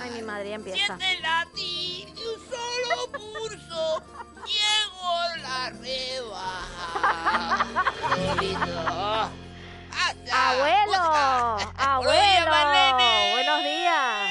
[0.00, 0.98] Ay, mi madre, ya empieza.
[0.98, 4.00] Siete latir y un solo pulso.
[4.46, 6.62] Llego la rebaja.
[10.32, 12.52] Abuelo, abuelo,
[13.32, 14.30] buenos días.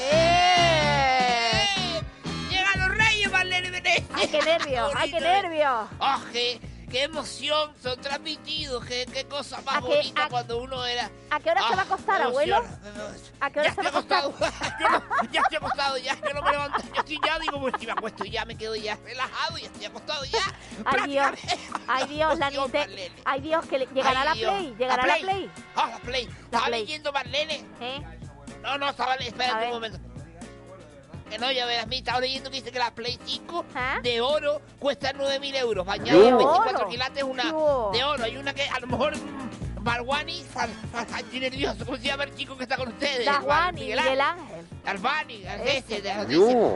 [0.00, 1.66] ¡Eh!
[2.50, 3.82] ¡Llegan los reyes, Marlene!
[4.14, 4.90] ¡Ay, qué nervio!
[4.94, 5.88] ¡Ay, qué nervio!
[5.98, 6.18] ¡Oh,
[6.90, 7.72] qué, emoción!
[7.82, 8.84] Son transmitidos.
[8.84, 11.10] Qué, qué cosa más bonita cuando uno era...
[11.30, 12.64] ¿A qué hora se va a acostar, abuelo?
[13.40, 14.24] ¿A qué hora se va a acostar?
[15.32, 16.82] ya estoy acostado, ya que no me levanto.
[16.82, 19.64] Yo estoy ya, digo, pues si me acuesto y ya me quedo ya relajado y
[19.64, 20.40] estoy acostado ya.
[20.84, 21.30] Ay Dios,
[21.88, 23.02] ay Dios, la Nintendo.
[23.24, 25.50] Ay Dios, que llegará la Play, llegará la Play.
[25.76, 26.28] Ah, la Play.
[26.44, 27.64] Estaba leyendo Marlene.
[27.80, 28.02] ¿Eh?
[28.62, 30.09] No, no, estaba, espérate un momento.
[31.30, 34.00] Que no, ya verás, estaba leyendo que dice que la Play 5 ¿Ah?
[34.02, 35.86] de oro cuesta 9.000 euros.
[35.86, 38.24] Bañada en 24 quilates una de oro.
[38.24, 39.14] Hay una que a lo mejor
[39.80, 43.24] Barwani, estoy nervioso, ¿cómo se llama el chico que está con ustedes?
[43.24, 44.59] Barwani, Miguel Ángel.
[44.84, 46.10] Alfani, ese, de.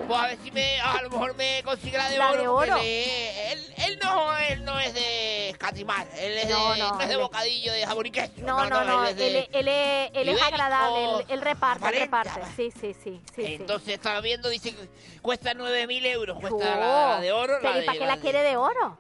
[0.07, 2.41] Pues a ver si me, a lo mejor me consigue la de La oro.
[2.43, 2.77] de oro.
[2.77, 7.01] le- él, él no, él no es de escatimar, él es No, de, no, no,
[7.01, 8.33] es de él bocadillo, de jamón y queso.
[8.39, 11.89] No, no, no, él él, es de- él es, él es agradable, él, él reparte,
[11.89, 12.41] él reparte.
[12.57, 13.23] Sí, sí, sí, sí.
[13.35, 13.55] sí.
[13.55, 14.89] Entonces estaba viendo, dice que
[15.23, 17.55] cuesta 9.000 euros, cuesta Oh, la, la de oro.
[17.63, 18.99] Pero la ¿y para qué la quiere de oro?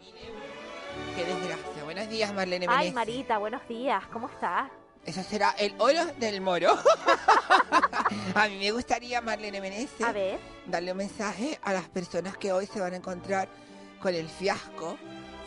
[1.16, 1.84] Qué desgracia.
[1.84, 2.94] Buenos días, Marlene Ay, Menezes.
[2.94, 4.70] Marita, buenos días, ¿cómo estás?
[5.06, 6.78] Eso será el oro del moro.
[8.34, 10.38] a mí me gustaría, Marlene Menezes, A ver.
[10.66, 13.48] darle un mensaje a las personas que hoy se van a encontrar
[14.00, 14.96] con el fiasco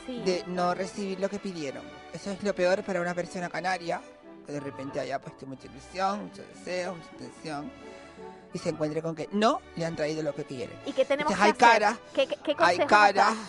[0.05, 0.21] Sí.
[0.23, 1.83] de no recibir lo que pidieron.
[2.13, 3.99] Eso es lo peor para una persona canaria,
[4.45, 7.69] que de repente haya puesto mucha ilusión, mucho deseo, mucha intención,
[8.53, 10.79] y se encuentre con que no le han traído lo que quieren.
[10.85, 11.81] ¿Y qué tenemos Entonces, que hay hacer?
[11.81, 13.29] cara, ¿Qué, qué, qué hay consejo cara.
[13.31, 13.47] nos das?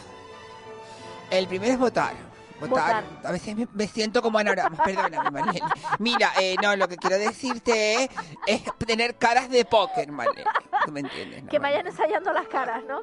[1.30, 2.14] El primero es votar.
[2.60, 3.04] Votar.
[3.24, 4.76] A veces me, me siento como anagrama.
[4.84, 5.60] Perdóname, Marlene.
[5.98, 8.10] Mira, eh, no, lo que quiero decirte es,
[8.46, 10.44] es tener caras de póker, Marlene.
[10.84, 11.44] ¿Tú me entiendes?
[11.44, 13.00] no, Que vayan ensayando las caras, ¿no?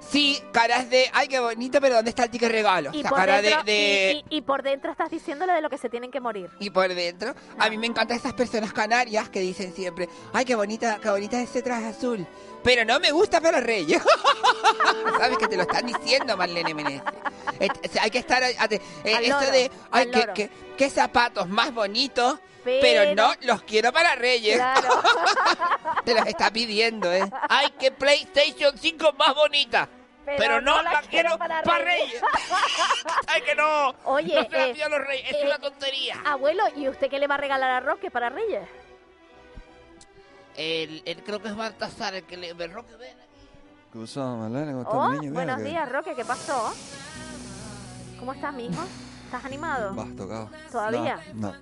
[0.00, 2.90] Sí, caras de, ay, qué bonito, pero ¿dónde está el ticket regalo?
[2.92, 5.78] Y por, cara dentro, de, y, y- y por dentro estás diciéndole de lo que
[5.78, 6.50] se tienen que morir.
[6.60, 7.34] y por dentro.
[7.58, 11.40] A mí me encantan esas personas canarias que dicen siempre, ay, qué bonita, qué bonita
[11.40, 12.26] ese traje azul.
[12.66, 14.02] Pero no me gusta para los reyes.
[15.20, 17.00] Sabes que te lo están diciendo, Marlene
[17.88, 18.56] sea, hay que estar eh,
[19.04, 24.16] esto loro, de, ay, al qué, zapatos más bonitos, pero, Pero- no los quiero para
[24.16, 24.56] reyes.
[24.56, 24.88] Claro.
[26.04, 27.30] te los está pidiendo, ¿eh?
[27.48, 29.88] Ay, qué PlayStation 5 más bonita.
[30.24, 32.20] Pero, no, la, quiero para reyes.
[33.28, 33.94] ay, que no.
[34.06, 35.30] Oye, no se la eh, pido a los reyes.
[35.30, 36.20] Es eh, una tontería.
[36.24, 38.68] Abuelo, ¿y usted qué le va a regalar a Roque para Reyes?
[40.56, 42.50] El, el- creo que es Baltasar el que le...
[42.50, 43.16] el Roque, ven.
[43.92, 44.22] ¿Qué pasó?
[44.22, 44.46] ¿Cómo
[44.82, 45.20] estás, Oh, niño?
[45.22, 46.72] Mira buenos que días, Roque, ¿qué pasó?
[48.18, 48.82] ¿Cómo estás, mijo?
[49.26, 49.94] ¿Estás animado?
[49.94, 50.50] Vas tocado.
[50.70, 51.20] ¿Todavía?
[51.34, 51.52] No.
[51.52, 51.58] No,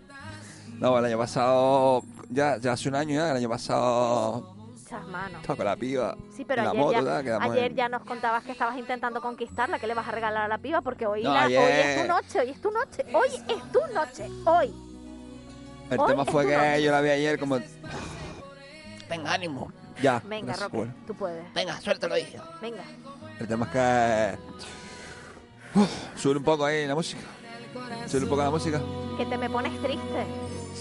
[0.79, 5.41] No, el año pasado, ya, ya hace un año ya, el año pasado Muchas manos.
[5.41, 6.17] estaba con la piba.
[6.37, 9.21] Sí, pero en la ayer, moto, ya, ayer en- ya nos contabas que estabas intentando
[9.21, 12.03] conquistarla, que le vas a regalar a la piba, porque hoy, No, la- hoy es
[12.03, 14.75] tu noche, hoy es tu noche, hoy es tu noche, hoy.
[15.91, 16.83] El Hoy tema fue que noche.
[16.83, 17.59] yo la vi ayer como...
[19.09, 19.71] Venga, ánimo.
[20.03, 20.21] Ya.
[20.25, 20.95] Venga, gracias, Roque, bueno.
[21.07, 21.55] tú puedes.
[21.55, 22.35] Venga, suéltalo ahí.
[22.61, 22.83] Venga.
[23.39, 24.39] El tema es que...
[25.81, 27.21] Uf, sube un poco ahí la música.
[28.07, 28.81] Sube un poco la música.
[29.17, 30.27] Que te me pones triste.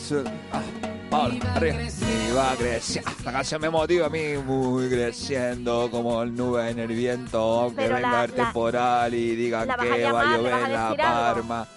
[0.07, 0.29] Sube.
[0.51, 0.61] Ah,
[1.09, 1.77] Paula, arriba.
[1.81, 3.09] Y va creciendo.
[3.11, 7.37] Esta canción me motiva a mí, muy creciendo como el nube en el viento.
[7.61, 10.69] Aunque Pero venga la- el la- temporal y digan ¿la que a va a llover
[10.69, 10.97] la algo?
[10.97, 11.67] Parma.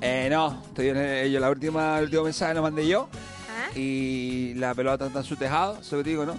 [0.00, 3.08] Eh, no, estoy en el, yo la última, el último mensaje lo mandé yo.
[3.74, 6.36] Y la pelota está en su tejado, eso que te digo, ¿no?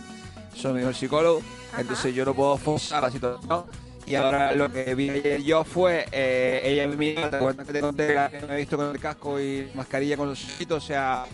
[0.56, 1.42] Soy mi psicólogo,
[1.78, 3.66] entonces yo no puedo forzar la situación.
[4.06, 7.74] Y ahora lo que vi ayer yo fue, eh, ella me miró, te acuerdas que
[7.74, 10.88] te conté que me he visto con el casco y mascarilla con los ojitos, o
[10.88, 11.26] sea,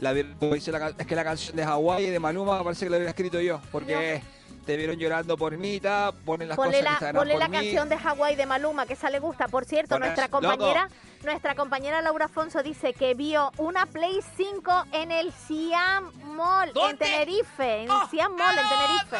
[0.00, 2.96] la, como dice la es que la canción de Hawái de Maluma parece que la
[2.96, 4.22] hubiera escrito yo, porque
[4.64, 7.40] te vieron llorando por mí, ta, ponen las Ponle cosas la, que están ponle por
[7.42, 7.56] la mí.
[7.56, 9.48] canción de Hawái de Maluma, que esa le gusta.
[9.48, 10.40] Por cierto, Pones- nuestra loco.
[10.40, 10.88] compañera,
[11.24, 16.96] nuestra compañera Laura Afonso dice que vio una Play 5 en el Siam Mall, en
[16.98, 17.82] Tenerife.
[17.82, 18.08] En ¡Oh!
[18.08, 19.16] Siam Mall, en Tenerife.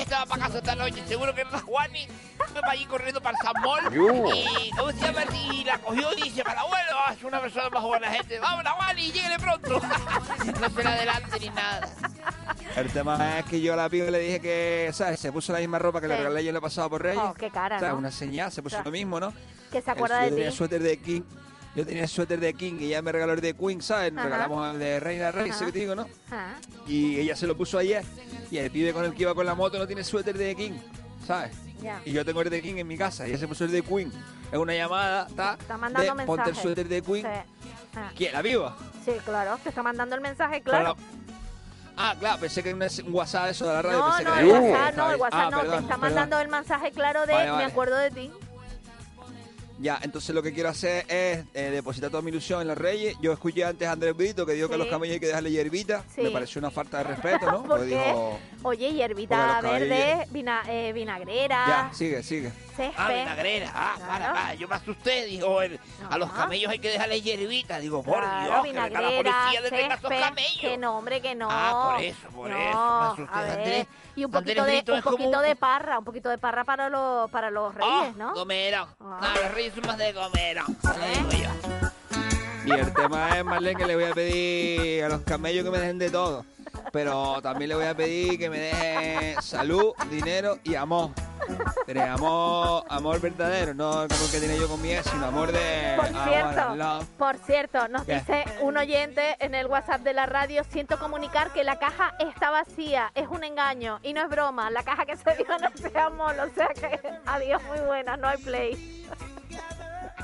[0.00, 2.06] Estaba para casa esta noche, seguro que era Juani
[2.56, 4.08] fue para allí corriendo para el San Yo.
[4.34, 5.24] y, ¿cómo se llama?
[5.52, 8.64] y la cogió y dice, para el abuelo, es una persona más buena gente, vamos
[8.76, 9.80] Juani, lléguele pronto.
[10.60, 11.88] no se la adelante ni nada.
[12.76, 15.18] El tema es que yo a la piba le dije que, ¿sabes?
[15.18, 16.18] Se puso la misma ropa que le Sí.
[16.22, 17.20] regalé yo el pasado por Reyes.
[17.22, 17.92] Oh, qué cara, ¿Sabes?
[17.94, 17.98] ¿no?
[17.98, 19.32] Una señal, se puso lo mismo, ¿no?
[19.72, 20.56] Que se El- acuerda yo de tenía ti.
[20.56, 21.22] suéter de King.
[21.74, 24.12] Yo tenía suéter de King y ella me regaló el de Queen, ¿sabes?
[24.12, 24.28] Nos Ajá.
[24.28, 25.64] regalamos el de Reina Rey, Ajá.
[25.66, 26.06] que te digo, ¿no?
[26.30, 26.54] Ah.
[26.86, 28.04] Y ella se lo puso ayer.
[28.50, 30.72] Y el pibe con el que iba con la moto no tiene suéter de King,
[31.26, 31.52] ¿sabes?
[31.82, 32.00] Ya.
[32.04, 33.26] Y yo tengo el de King en mi casa.
[33.26, 34.10] Y ella se puso el de Queen.
[34.52, 35.56] Es una llamada, ¿está?
[35.60, 37.22] Está mandando de, Ponte el suéter de Queen.
[37.26, 37.70] Sí.
[37.96, 38.10] Ah.
[38.16, 38.32] ¿Quién?
[38.32, 38.76] ¿La viva?
[39.04, 40.96] Sí, claro, te está mandando el mensaje, claro.
[40.98, 41.25] la-
[41.96, 43.98] Ah, claro, pensé que era un WhatsApp eso de la radio.
[43.98, 45.20] No, pensé no, que el WhatsApp no, el.
[45.20, 46.00] WhatsApp Ah, no, te está perdón.
[46.00, 48.32] mandando el mensaje claro de Vale, me acuerdo de ti.
[49.78, 53.16] Ya, entonces lo que quiero hacer es eh, depositar toda mi ilusión en los Reyes.
[53.20, 55.50] Yo escuché antes a Andrés Brito que dijo que a los camellos hay que dejarle
[55.50, 56.02] hierbita.
[56.14, 56.22] Sí.
[56.22, 57.58] Me pareció una falta de respeto, ¿no?
[57.66, 57.96] ¿Por Porque qué?
[58.06, 62.50] dijo, Oye, hierbita verde, vina- eh, vinagrera, ya, sigue, sigue.
[62.74, 62.94] césped.
[62.96, 65.78] Ah, vinagrera, ah, para, para, yo me asusté, digo, el-
[66.10, 69.94] a los camellos hay que dejarle hierbita, digo, por Claro, Dios, que la policía detenga
[69.94, 70.60] a esos césped, camellos.
[70.60, 71.48] que no, hombre, que no.
[71.50, 73.86] Ah, por eso, por No, eso, me asusté, a ver, Andrés.
[74.16, 76.88] Y un Andrés poquito, de, un como poquito de parra, un poquito de parra para
[76.88, 78.32] los, para los reyes, ¿no?
[78.32, 78.86] Comerán.
[78.98, 79.20] Ah.
[79.20, 80.58] No, los reyes de comer.
[80.80, 81.88] te lo digo yo.
[82.66, 85.78] Y el tema es, Marlene, que le voy a pedir a los camellos que me
[85.78, 86.44] dejen de todo.
[86.92, 91.10] Pero también le voy a pedir que me dejen salud, dinero y amor.
[91.84, 95.52] Pero amor, amor verdadero, no como el que tenía yo con mi ex, sino amor
[95.52, 95.94] de...
[95.96, 97.06] Por amor, cierto, love.
[97.18, 98.14] por cierto, nos ¿Qué?
[98.14, 102.50] dice un oyente en el WhatsApp de la radio, siento comunicar que la caja está
[102.50, 105.96] vacía, es un engaño y no es broma, la caja que se dio no se
[105.98, 108.95] amor, o sea que adiós muy buena, no hay play.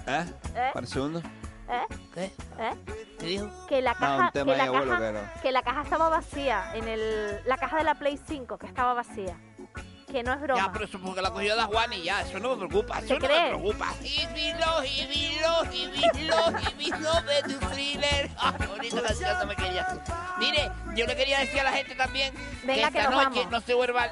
[0.07, 0.25] ¿Eh?
[0.55, 0.71] ¿Eh?
[0.73, 1.21] Para el segundo.
[1.21, 1.87] ¿Eh?
[2.13, 2.25] ¿Qué?
[2.25, 2.75] ¿Eh?
[3.19, 3.67] ¿Qué dijo?
[3.69, 5.21] Que la No, caja, tema que la caja, que no.
[5.43, 8.93] que la caja estaba vacía en el, la caja de la Play 5 que estaba
[8.95, 9.37] vacía,
[10.11, 10.61] que no es broma.
[10.67, 13.07] Ya, pero eso porque la cogió da Juan y ya, eso no me preocupa, eso
[13.09, 13.49] ¿Te no me crees?
[13.51, 13.87] preocupa.
[14.03, 18.31] Y vino, y vino, y vino, y vino de tu thriller.
[18.45, 19.87] Ah, qué bonita canción no me quería.
[20.39, 23.37] Mire, yo le quería decir a la gente también Venga, que que esta nos noche
[23.39, 23.51] vamos.
[23.53, 24.11] no se vuelvan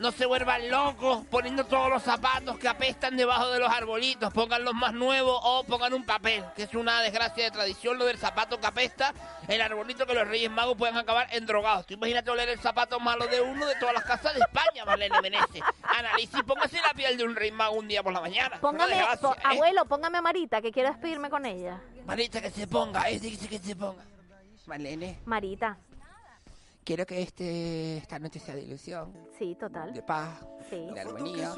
[0.00, 4.32] no se vuelvan locos poniendo todos los zapatos que apestan debajo de los arbolitos.
[4.32, 8.06] Pongan los más nuevos o pongan un papel, que es una desgracia de tradición lo
[8.06, 9.12] del zapato que apesta.
[9.46, 11.84] El arbolito que los Reyes Magos pueden acabar endrogados.
[11.86, 15.20] Tú imagínate oler el zapato malo de uno de todas las casas de España, Marlene
[15.20, 15.62] Menezes.
[15.82, 18.58] Analice y póngase la piel de un Rey Mago un día por la mañana.
[18.58, 19.40] Póngame, Una desgracia, po- ¿eh?
[19.44, 21.78] abuelo, póngame a Marita, que quiero despedirme con ella.
[22.06, 24.02] Marita, que se ponga, eh, dice que se ponga.
[24.66, 25.76] Marlene, Marita,
[26.84, 29.92] quiero que este, esta noche sea de ilusión, sí, total.
[29.92, 30.86] de paz, Sí.
[30.92, 31.52] de armonía.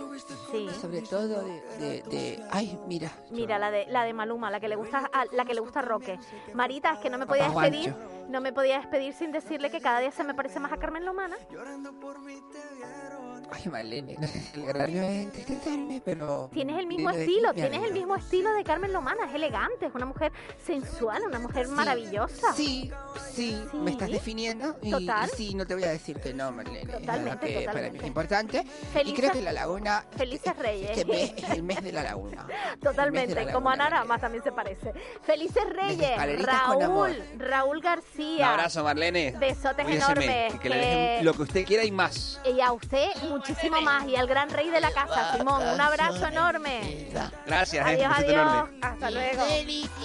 [0.51, 0.69] Sí.
[0.81, 3.11] Sobre todo de, de, de- Ay, mira.
[3.31, 5.81] Mira, la de la de Maluma, la que le gusta a, la que le gusta
[5.81, 6.19] a Roque.
[6.55, 7.95] Marita, es que no me podía Papá despedir,
[8.29, 11.05] no me podía despedir sin decirle que cada día se me parece más a Carmen
[11.05, 11.37] Lomana.
[11.41, 16.51] Ay, Marlene, no sé si el horario es entristecerme, pero...
[16.53, 20.07] Tienes el mismo estilo, tienes el mismo estilo de Carmen Lomana, es elegante, es una
[20.07, 20.33] mujer
[20.65, 22.53] sensual, una mujer maravillosa.
[22.55, 22.91] Sí,
[23.33, 25.29] sí, me estás definiendo y, Total.
[25.33, 26.93] y sí, no te voy a decir que no, Marlene.
[26.93, 27.99] Totalmente, que para mí totalmente.
[27.99, 28.59] es importante.
[28.67, 30.91] y Felices- creo que la laguna, Felices Reyes.
[30.91, 32.47] este mes es el mes de la laguna.
[32.83, 34.93] Totalmente, la como a laguna, Narama también se parece.
[35.23, 38.51] Felices Reyes, Raúl, Raúl Un García.
[38.51, 39.35] abrazo, Marlene.
[39.39, 42.41] Besotes Cuídeseme, enormes, y Que le que- dejen lo que usted quiera y más.
[42.45, 44.07] Y a usted muchísimo más.
[44.07, 47.09] Y al gran rey de la casa, Simón, un abrazo enorme.
[47.47, 48.05] Gracias, eh.
[48.05, 48.53] Adiós, besito adiós.
[48.53, 48.79] enorme.
[48.83, 49.43] Hasta luego.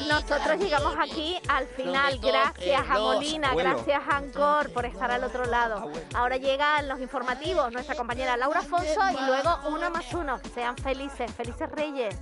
[0.07, 2.19] Nosotros llegamos aquí al final.
[2.19, 5.91] Gracias a Molina, gracias a Ancor por estar al otro lado.
[6.13, 10.39] Ahora llegan los informativos, nuestra compañera Laura Afonso y luego uno más uno.
[10.53, 12.15] Sean felices, felices reyes.